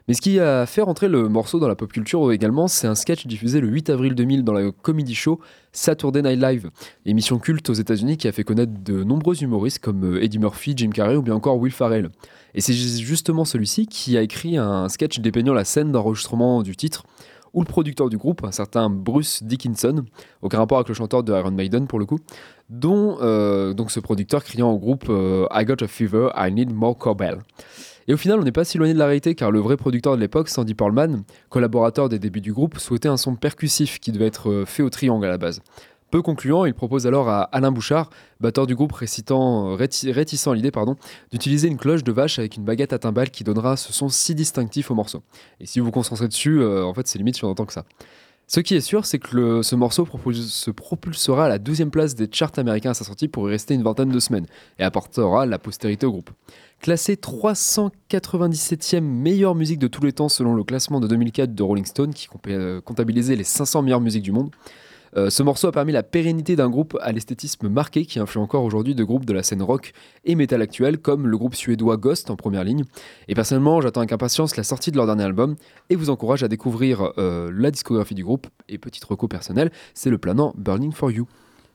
[0.08, 2.96] Mais ce qui a fait rentrer le morceau dans la pop culture également, c'est un
[2.96, 5.40] sketch diffusé le 8 avril 2000 dans la comedy show
[5.72, 6.70] Saturday Night Live,
[7.06, 10.90] émission culte aux États-Unis qui a fait connaître de nombreux humoristes comme Eddie Murphy, Jim
[10.90, 12.10] Carrey ou bien encore Will Farrell.
[12.56, 17.06] Et c'est justement celui-ci qui a écrit un sketch dépeignant la scène d'enregistrement du titre,
[17.54, 20.06] où le producteur du groupe, un certain Bruce Dickinson,
[20.42, 22.20] aucun rapport avec le chanteur de Iron Maiden pour le coup,
[22.70, 26.74] dont euh, donc ce producteur criant au groupe euh, I got a fever, I need
[26.74, 27.40] more cowbell.
[28.08, 30.16] Et au final, on n'est pas si loin de la réalité car le vrai producteur
[30.16, 34.28] de l'époque, Sandy Pearlman, collaborateur des débuts du groupe, souhaitait un son percussif qui devait
[34.28, 35.62] être fait au triangle à la base.
[36.12, 38.10] Peu concluant, il propose alors à Alain Bouchard,
[38.42, 40.70] batteur du groupe récitant, réti, réticent à l'idée,
[41.32, 44.36] d'utiliser une cloche de vache avec une baguette à timbales qui donnera ce son si
[44.36, 45.24] distinctif au morceau.
[45.62, 47.72] Et si vous vous concentrez dessus, euh, en fait, c'est limite si on entend que
[47.72, 47.86] ça.
[48.54, 52.28] Ce qui est sûr, c'est que ce morceau se propulsera à la 12e place des
[52.30, 54.46] charts américains à sa sortie pour y rester une vingtaine de semaines
[54.78, 56.32] et apportera la postérité au groupe.
[56.82, 61.86] Classé 397e meilleure musique de tous les temps selon le classement de 2004 de Rolling
[61.86, 62.28] Stone qui
[62.84, 64.52] comptabilisait les 500 meilleures musiques du monde,
[65.18, 68.64] euh, ce morceau a permis la pérennité d'un groupe à l'esthétisme marqué qui influe encore
[68.64, 69.94] aujourd'hui de groupes de la scène rock
[70.26, 72.84] et métal actuelle comme le groupe suédois Ghost en première ligne.
[73.28, 75.56] Et personnellement, j'attends avec impatience la sortie de leur dernier album
[75.90, 78.48] et vous encourage à découvrir euh, la discographie du groupe.
[78.70, 81.28] Et petite reco personnelle, c'est le planant Burning for You.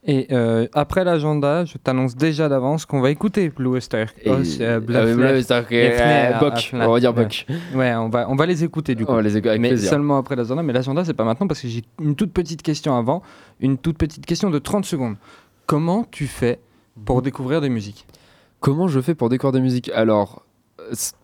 [0.09, 4.07] Et euh, après l'agenda, je t'annonce déjà d'avance qu'on va écouter Blue Oyster.
[4.23, 4.31] Et...
[4.31, 7.45] Oh, euh, Blue Oyster, euh, Buck, on va dire Buck.
[7.75, 9.11] Ouais, on va, on va les écouter du coup.
[9.11, 9.91] On va les écouter avec mais plaisir.
[9.91, 10.63] seulement après l'agenda.
[10.63, 13.23] Mais l'agenda, c'est pas maintenant parce que j'ai une toute petite question avant.
[13.59, 15.17] Une toute petite question de 30 secondes.
[15.67, 16.61] Comment tu fais
[17.05, 18.07] pour découvrir des musiques?
[18.61, 19.91] Comment je fais pour découvrir des musiques?
[19.93, 20.45] Alors,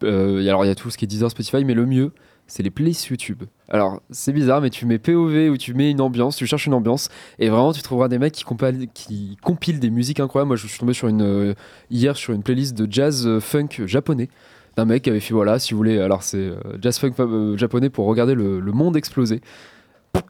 [0.03, 2.11] euh, alors il y a tout ce qui est Deezer, Spotify, mais le mieux,
[2.53, 3.45] c'est les playlists YouTube.
[3.71, 6.75] Alors, c'est bizarre, mais tu mets POV ou tu mets une ambiance, tu cherches une
[6.75, 10.49] ambiance, et vraiment, tu trouveras des mecs qui, compilent, des musiques incroyables.
[10.49, 11.55] Moi, je suis tombé sur une, euh,
[11.91, 14.29] hier sur une playlist de jazz euh, funk japonais
[14.77, 17.89] d'un mec qui avait fait, voilà, si vous voulez, alors c'est euh, jazz funk japonais
[17.89, 19.41] pour regarder le, monde exploser.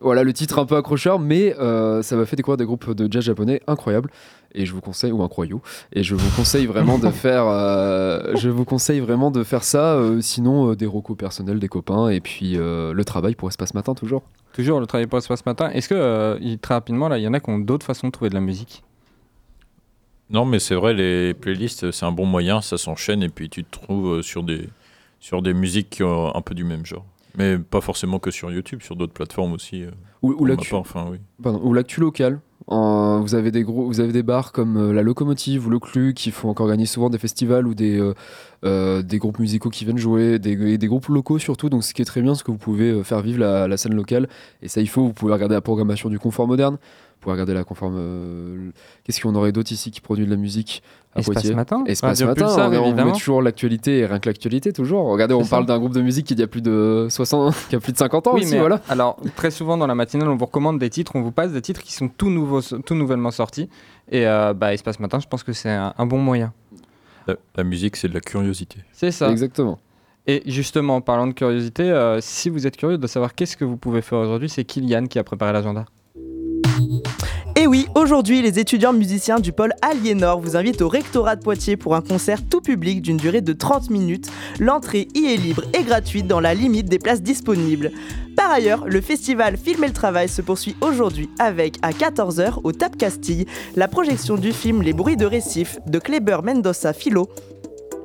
[0.01, 3.11] Voilà le titre un peu accrocheur, mais euh, ça m'a fait découvrir des groupes de
[3.11, 4.11] jazz japonais incroyables.
[4.55, 5.63] Et je vous conseille, ou incroyaux,
[5.95, 9.95] et je vous conseille vraiment de faire, euh, je vous conseille vraiment de faire ça.
[9.95, 13.73] euh, sinon, euh, des recos personnels, des copains, et puis euh, le travail pour Espace
[13.75, 14.23] Matin toujours.
[14.53, 15.71] Toujours le travail pour Espace Matin.
[15.71, 18.09] Est-ce que, euh, il- très rapidement, là, il y en a qui ont d'autres façons
[18.09, 18.83] de trouver de la musique?
[20.31, 23.65] Non, mais c'est vrai, les playlists, c'est un bon moyen, ça s'enchaîne et puis tu
[23.65, 24.69] te trouves euh, sur des,
[25.21, 27.05] sur des musiques qui ont un peu du même genre.
[27.39, 29.83] Mais pas forcément que sur YouTube, sur d'autres plateformes aussi.
[29.85, 29.91] euh,
[30.23, 31.19] Ou, ou l'actu, enfin, oui.
[31.99, 32.41] locale.
[32.69, 35.81] En- vous avez des gros, vous avez des bars comme euh, la Locomotive ou le
[35.81, 38.15] Clu qui font encore gagner souvent des festivals ou des euh,
[38.65, 41.69] euh, des groupes musicaux qui viennent jouer, des, et des groupes locaux surtout.
[41.69, 43.95] Donc ce qui est très bien, c'est que vous pouvez faire vivre la, la scène
[43.95, 44.29] locale.
[44.63, 45.03] Et ça, il faut.
[45.07, 46.75] Vous pouvez regarder la programmation du Confort Moderne.
[46.77, 48.73] Vous pouvez regarder la conforme.
[49.05, 50.83] Qu'est-ce qu'on aurait d'autres ici qui produit de la musique?
[51.15, 52.47] À Espace Poitiers Matin Espace Radio Matin.
[52.47, 53.13] Pulsar, on, est- on évidemment.
[53.13, 55.05] met toujours l'actualité et rien que l'actualité toujours.
[55.07, 57.93] Regardez, on parle d'un groupe de musique qui a plus de 60, qui a plus
[57.93, 58.81] de 50 ans Oui, aussi, mais voilà.
[58.89, 61.61] alors très souvent dans la matinale, on vous recommande des titres, on vous passe des
[61.61, 63.69] titres qui sont tout nouveaux, tout nouvellement sortis.
[64.11, 66.53] Et euh, bah, Espace Matin, je pense que c'est un, un bon moyen.
[67.27, 68.79] La, la musique, c'est de la curiosité.
[68.93, 69.31] C'est ça.
[69.31, 69.79] Exactement.
[70.27, 73.65] Et justement, en parlant de curiosité, euh, si vous êtes curieux de savoir qu'est-ce que
[73.65, 75.85] vous pouvez faire aujourd'hui, c'est Kylian qui a préparé l'agenda.
[77.63, 81.77] Et oui, aujourd'hui, les étudiants musiciens du pôle Aliénor vous invitent au rectorat de Poitiers
[81.77, 84.33] pour un concert tout public d'une durée de 30 minutes.
[84.59, 87.93] L'entrée y est libre et gratuite dans la limite des places disponibles.
[88.37, 92.73] Par ailleurs, le festival Film et le Travail se poursuit aujourd'hui avec, à 14h, au
[92.73, 93.47] Tap Castille,
[93.77, 97.29] la projection du film Les bruits de récif de Kleber Mendoza Philo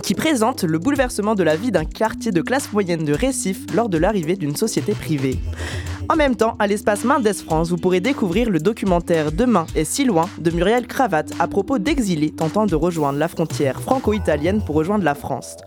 [0.03, 3.89] qui présente le bouleversement de la vie d'un quartier de classe moyenne de Récif lors
[3.89, 5.39] de l'arrivée d'une société privée.
[6.09, 10.05] En même temps, à l'espace Mendes France, vous pourrez découvrir le documentaire Demain est si
[10.05, 15.03] loin de Muriel Cravate à propos d'exilés tentant de rejoindre la frontière franco-italienne pour rejoindre
[15.03, 15.57] la France.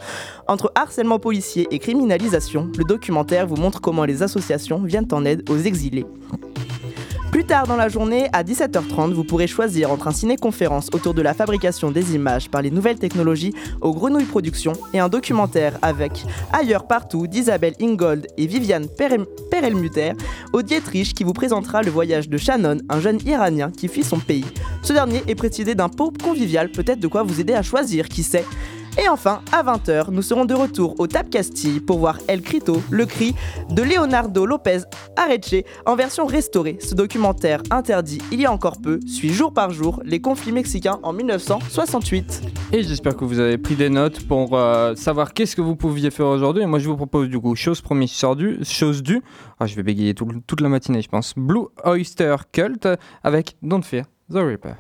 [0.48, 5.48] Entre harcèlement policier et criminalisation, le documentaire vous montre comment les associations viennent en aide
[5.50, 6.06] aux exilés.
[7.30, 11.22] Plus tard dans la journée, à 17h30, vous pourrez choisir entre un ciné-conférence autour de
[11.22, 16.24] la fabrication des images par les nouvelles technologies aux Grenouilles Productions et un documentaire avec
[16.52, 20.12] Ailleurs partout d'Isabelle Ingold et Viviane Perel- Perelmuter
[20.52, 24.18] au Dietrich qui vous présentera le voyage de Shannon, un jeune Iranien qui fuit son
[24.18, 24.44] pays.
[24.82, 28.24] Ce dernier est précédé d'un pot convivial, peut-être de quoi vous aider à choisir, qui
[28.24, 28.44] sait?
[28.98, 32.82] Et enfin, à 20h, nous serons de retour au Tap Castille pour voir El Crito,
[32.90, 33.34] le cri
[33.70, 34.78] de Leonardo Lopez
[35.16, 36.76] Areche en version restaurée.
[36.80, 40.98] Ce documentaire interdit il y a encore peu suit jour par jour les conflits mexicains
[41.02, 42.42] en 1968.
[42.72, 46.10] Et j'espère que vous avez pris des notes pour euh, savoir qu'est-ce que vous pouviez
[46.10, 46.62] faire aujourd'hui.
[46.62, 48.12] Et moi, je vous propose du coup, chose promise,
[48.64, 49.22] chose due.
[49.60, 51.34] Ah, je vais bégayer tout- toute la matinée, je pense.
[51.36, 52.88] Blue Oyster Cult
[53.22, 54.74] avec Don't Fear the Reaper.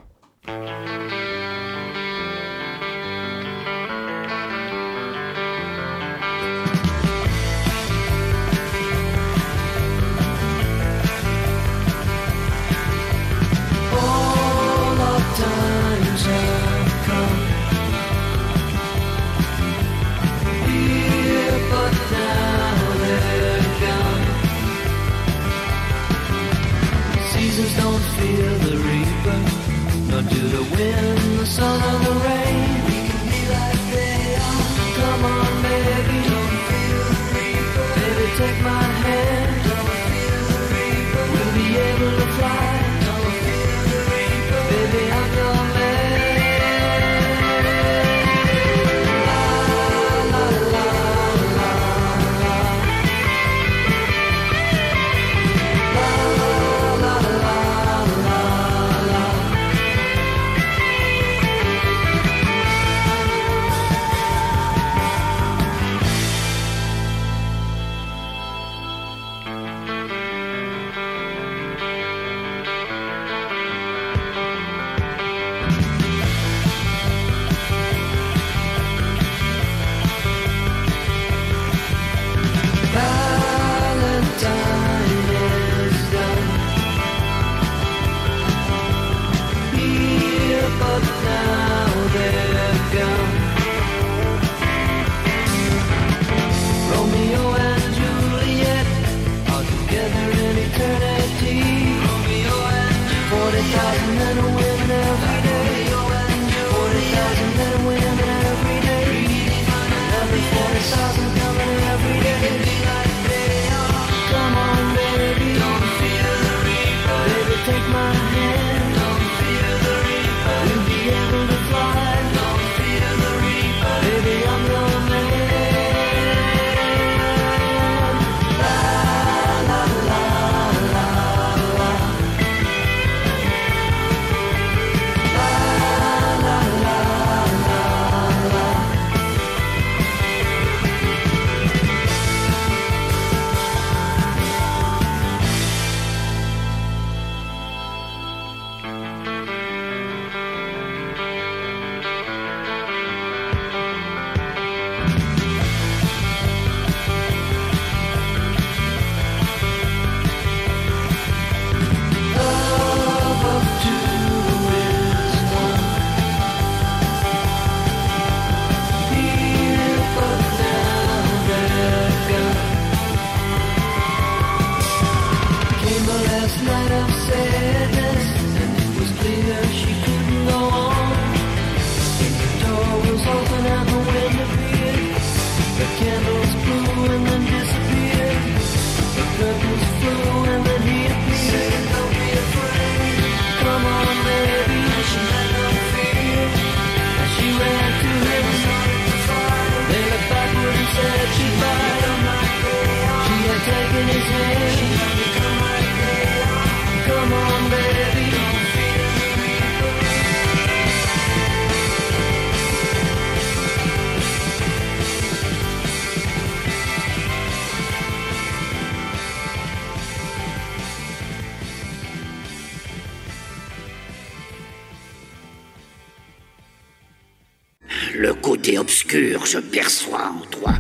[229.10, 230.72] Obscur se perçoit en toi.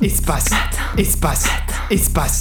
[0.00, 0.50] Espace,
[0.96, 1.46] espace,
[1.90, 2.40] espace.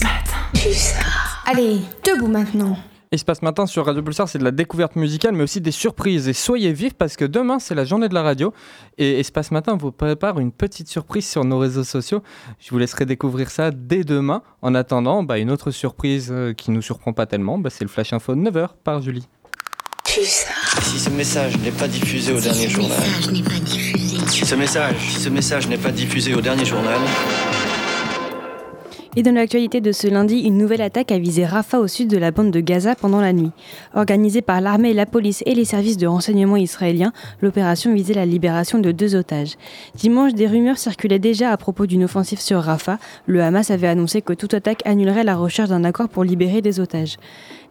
[1.46, 2.78] Allez, debout maintenant.
[3.12, 6.28] Espace Matin sur Radio Pulsar, c'est de la découverte musicale, mais aussi des surprises.
[6.30, 8.54] Et soyez vifs parce que demain, c'est la journée de la radio.
[8.98, 12.22] Et Espace Matin vous prépare une petite surprise sur nos réseaux sociaux.
[12.60, 14.42] Je vous laisserai découvrir ça dès demain.
[14.62, 17.90] En attendant, bah, une autre surprise euh, qui nous surprend pas tellement, bah, c'est le
[17.90, 19.28] Flash Info de 9h par Julie.
[20.20, 22.98] Si ce message n'est pas diffusé au dernier journal.
[24.28, 26.98] Si ce message, si ce message n'est pas diffusé au dernier journal.
[29.16, 32.18] Et dans l'actualité de ce lundi, une nouvelle attaque a visé Rafah au sud de
[32.18, 33.50] la bande de Gaza pendant la nuit.
[33.96, 38.78] Organisée par l'armée, la police et les services de renseignement israéliens, l'opération visait la libération
[38.78, 39.56] de deux otages.
[39.96, 43.00] Dimanche, des rumeurs circulaient déjà à propos d'une offensive sur Rafah.
[43.26, 46.80] Le Hamas avait annoncé que toute attaque annulerait la recherche d'un accord pour libérer des
[46.80, 47.18] otages.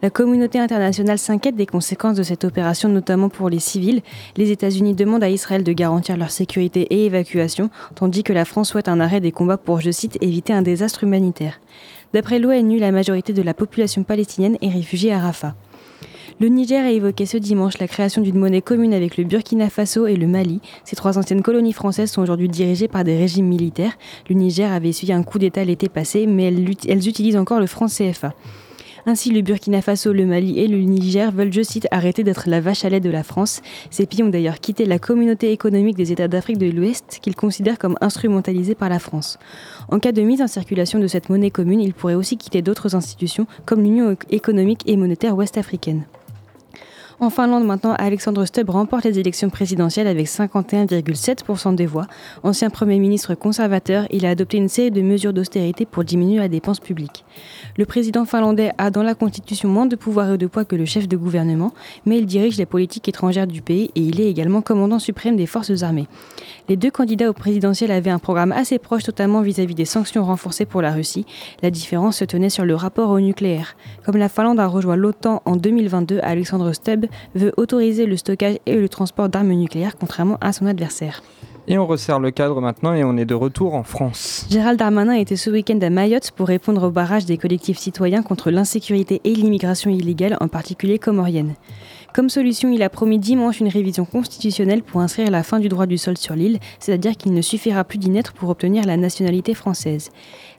[0.03, 4.03] La communauté internationale s'inquiète des conséquences de cette opération, notamment pour les civils.
[4.37, 8.69] Les États-Unis demandent à Israël de garantir leur sécurité et évacuation, tandis que la France
[8.69, 11.61] souhaite un arrêt des combats pour, je cite, éviter un désastre humanitaire.
[12.13, 15.55] D'après l'ONU, la majorité de la population palestinienne est réfugiée à Rafah.
[16.41, 20.07] Le Niger a évoqué ce dimanche la création d'une monnaie commune avec le Burkina Faso
[20.07, 20.61] et le Mali.
[20.85, 23.97] Ces trois anciennes colonies françaises sont aujourd'hui dirigées par des régimes militaires.
[24.29, 27.67] Le Niger avait essuyé un coup d'État l'été passé, mais elles, elles utilisent encore le
[27.67, 28.35] franc CFA.
[29.09, 32.61] Ainsi, le Burkina Faso, le Mali et le Niger veulent, je cite, arrêter d'être la
[32.61, 33.63] vache à lait de la France.
[33.91, 37.79] Ces pays ont d'ailleurs quitté la communauté économique des États d'Afrique de l'Ouest, qu'ils considèrent
[37.79, 39.39] comme instrumentalisée par la France.
[39.91, 42.97] En cas de mise en circulation de cette monnaie commune, ils pourraient aussi quitter d'autres
[42.97, 46.03] institutions, comme l'Union économique et monétaire ouest-africaine.
[47.19, 52.07] En Finlande, maintenant, Alexandre Stubb remporte les élections présidentielles avec 51,7% des voix.
[52.43, 56.49] Ancien Premier ministre conservateur, il a adopté une série de mesures d'austérité pour diminuer la
[56.49, 57.25] dépense publique.
[57.79, 60.85] Le président finlandais a dans la Constitution moins de pouvoir et de poids que le
[60.85, 61.73] chef de gouvernement,
[62.05, 65.47] mais il dirige les politiques étrangères du pays et il est également commandant suprême des
[65.47, 66.09] forces armées.
[66.69, 70.67] Les deux candidats au présidentiel avaient un programme assez proche, notamment vis-à-vis des sanctions renforcées
[70.67, 71.25] pour la Russie.
[71.63, 73.75] La différence se tenait sur le rapport au nucléaire.
[74.05, 78.77] Comme la Finlande a rejoint l'OTAN en 2022, Alexandre Stubb veut autoriser le stockage et
[78.77, 81.23] le transport d'armes nucléaires, contrairement à son adversaire.
[81.69, 84.47] Et on resserre le cadre maintenant et on est de retour en France.
[84.49, 88.53] Gérald Darmanin était ce week-end à Mayotte pour répondre au barrage des collectifs citoyens contre
[88.53, 91.55] l'insécurité et l'immigration illégale, en particulier comorienne.
[92.17, 95.85] Comme solution, il a promis dimanche une révision constitutionnelle pour inscrire la fin du droit
[95.85, 99.53] du sol sur l'île, c'est-à-dire qu'il ne suffira plus d'y naître pour obtenir la nationalité
[99.53, 100.11] française.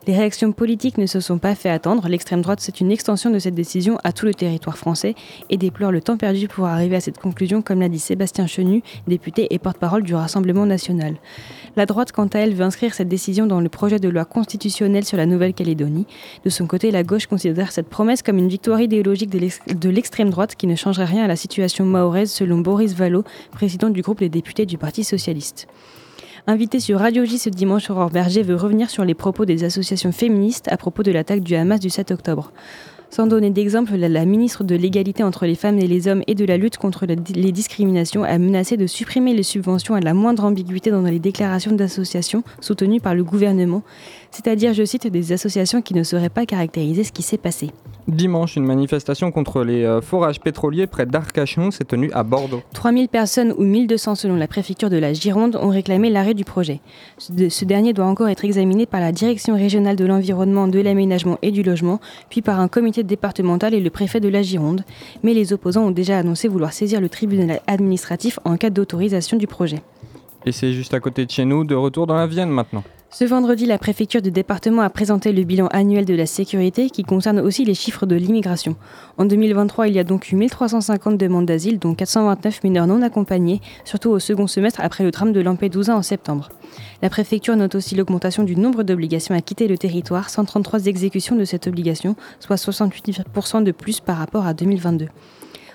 [0.05, 2.10] Les réactions politiques ne se sont pas fait attendre.
[2.10, 5.16] L'extrême droite, c'est une extension de cette décision à tout le territoire français
[5.49, 8.84] et déplore le temps perdu pour arriver à cette conclusion, comme l'a dit Sébastien Chenu,
[9.08, 11.16] député et porte-parole du Rassemblement national.
[11.78, 15.05] La droite, quant à elle, veut inscrire cette décision dans le projet de loi constitutionnelle
[15.05, 16.07] sur la Nouvelle-Calédonie.
[16.43, 19.89] De son côté, la gauche considère cette promesse comme une victoire idéologique de l'ex- de
[19.89, 24.01] l'extrême droite qui ne changerait rien à la situation mahoraise, selon Boris Vallot, président du
[24.01, 25.67] groupe des députés du Parti socialiste.
[26.47, 30.11] Invité sur Radio J ce dimanche, Aurore Berger veut revenir sur les propos des associations
[30.11, 32.51] féministes à propos de l'attaque du Hamas du 7 octobre.
[33.10, 36.43] Sans donner d'exemple, la, ministre de l'égalité entre les femmes et les hommes et de
[36.43, 40.91] la lutte contre les discriminations a menacé de supprimer les subventions à la moindre ambiguïté
[40.91, 43.82] dans les déclarations d'associations soutenues par le gouvernement,
[44.32, 47.71] c'est-à-dire, je cite, des associations qui ne sauraient pas caractériser ce qui s'est passé.
[48.07, 52.61] Dimanche, une manifestation contre les euh, forages pétroliers près d'Arcachon s'est tenue à Bordeaux.
[52.73, 56.80] 3000 personnes ou 1200 selon la préfecture de la Gironde ont réclamé l'arrêt du projet.
[57.17, 60.80] Ce, de- ce dernier doit encore être examiné par la Direction régionale de l'environnement, de
[60.80, 61.99] l'aménagement et du logement,
[62.30, 64.84] puis par un comité départemental et le préfet de la Gironde.
[65.23, 69.47] Mais les opposants ont déjà annoncé vouloir saisir le tribunal administratif en cas d'autorisation du
[69.47, 69.82] projet.
[70.45, 72.84] Et c'est juste à côté de chez nous, de retour dans la Vienne maintenant.
[73.10, 77.03] Ce vendredi, la préfecture du département a présenté le bilan annuel de la sécurité qui
[77.03, 78.76] concerne aussi les chiffres de l'immigration.
[79.18, 83.62] En 2023, il y a donc eu 1350 demandes d'asile, dont 429 mineurs non accompagnés,
[83.86, 86.49] surtout au second semestre après le drame de Lampedusa en septembre.
[87.01, 91.45] La préfecture note aussi l'augmentation du nombre d'obligations à quitter le territoire, 133 exécutions de
[91.45, 95.08] cette obligation, soit 68% de plus par rapport à 2022.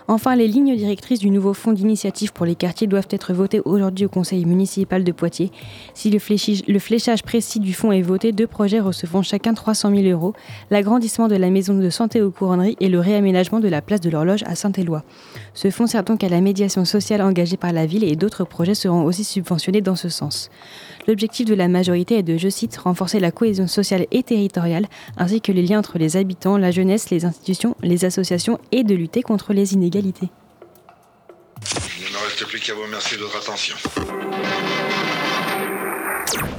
[0.09, 4.07] Enfin, les lignes directrices du nouveau fonds d'initiative pour les quartiers doivent être votées aujourd'hui
[4.07, 5.51] au conseil municipal de Poitiers.
[5.95, 10.35] Si le fléchage, précis du fonds est voté, deux projets recevant chacun 300 000 euros,
[10.71, 14.11] l'agrandissement de la maison de santé aux couronneries et le réaménagement de la place de
[14.11, 15.05] l'horloge à Saint-Éloi.
[15.55, 18.75] Ce fonds sert donc à la médiation sociale engagée par la ville et d'autres projets
[18.75, 20.51] seront aussi subventionnés dans ce sens.
[21.09, 24.87] L'objectif de la majorité est de, je cite, renforcer la cohésion sociale et territoriale,
[25.17, 28.95] ainsi que les liens entre les habitants, la jeunesse, les institutions, les associations et de
[28.95, 30.29] lutter contre les inégalités.
[31.99, 33.77] Il ne me reste plus qu'à vous remercier de votre attention.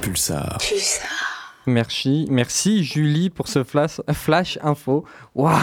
[0.00, 0.58] Pulsar.
[1.66, 5.04] Merci, merci Julie pour ce flash, flash info.
[5.34, 5.54] Waouh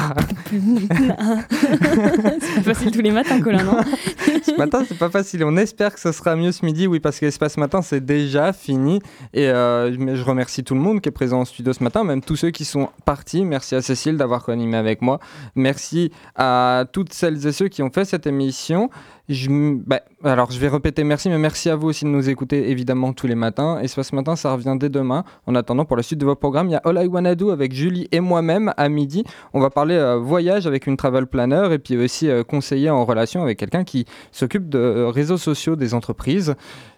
[2.41, 3.77] c'est pas facile tous les matins, Colin, non
[4.43, 5.43] Ce matin, c'est pas facile.
[5.43, 8.53] On espère que ce sera mieux ce midi, oui, parce que l'espace matin, c'est déjà
[8.53, 8.99] fini.
[9.33, 12.21] Et euh, je remercie tout le monde qui est présent en studio ce matin, même
[12.21, 13.45] tous ceux qui sont partis.
[13.45, 15.19] Merci à Cécile d'avoir co-animé avec moi.
[15.55, 18.89] Merci à toutes celles et ceux qui ont fait cette émission.
[19.33, 19.49] Je,
[19.85, 23.13] bah, alors, je vais répéter merci, mais merci à vous aussi de nous écouter évidemment
[23.13, 23.79] tous les matins.
[23.79, 25.23] Et ce matin, ça revient dès demain.
[25.47, 27.49] En attendant, pour la suite de vos programmes, il y a All I Wanna Do
[27.49, 29.23] avec Julie et moi-même à midi.
[29.53, 33.05] On va parler euh, voyage avec une travel planner et puis aussi euh, conseiller en
[33.05, 36.55] relation avec quelqu'un qui s'occupe de euh, réseaux sociaux des entreprises.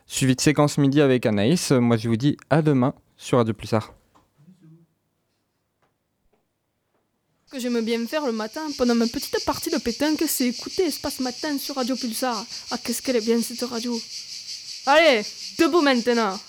[0.07, 1.71] Suivi de séquence midi avec Anaïs.
[1.71, 3.93] Moi, je vous dis à demain sur Radio Pulsar.
[7.53, 11.19] Que j'aime bien faire le matin pendant ma petite partie de pétanque, c'est écouter Espace
[11.19, 12.43] Matin sur Radio Pulsar.
[12.71, 14.01] Ah, qu'est-ce qu'elle est bien cette radio.
[14.87, 15.21] Allez,
[15.59, 16.39] debout maintenant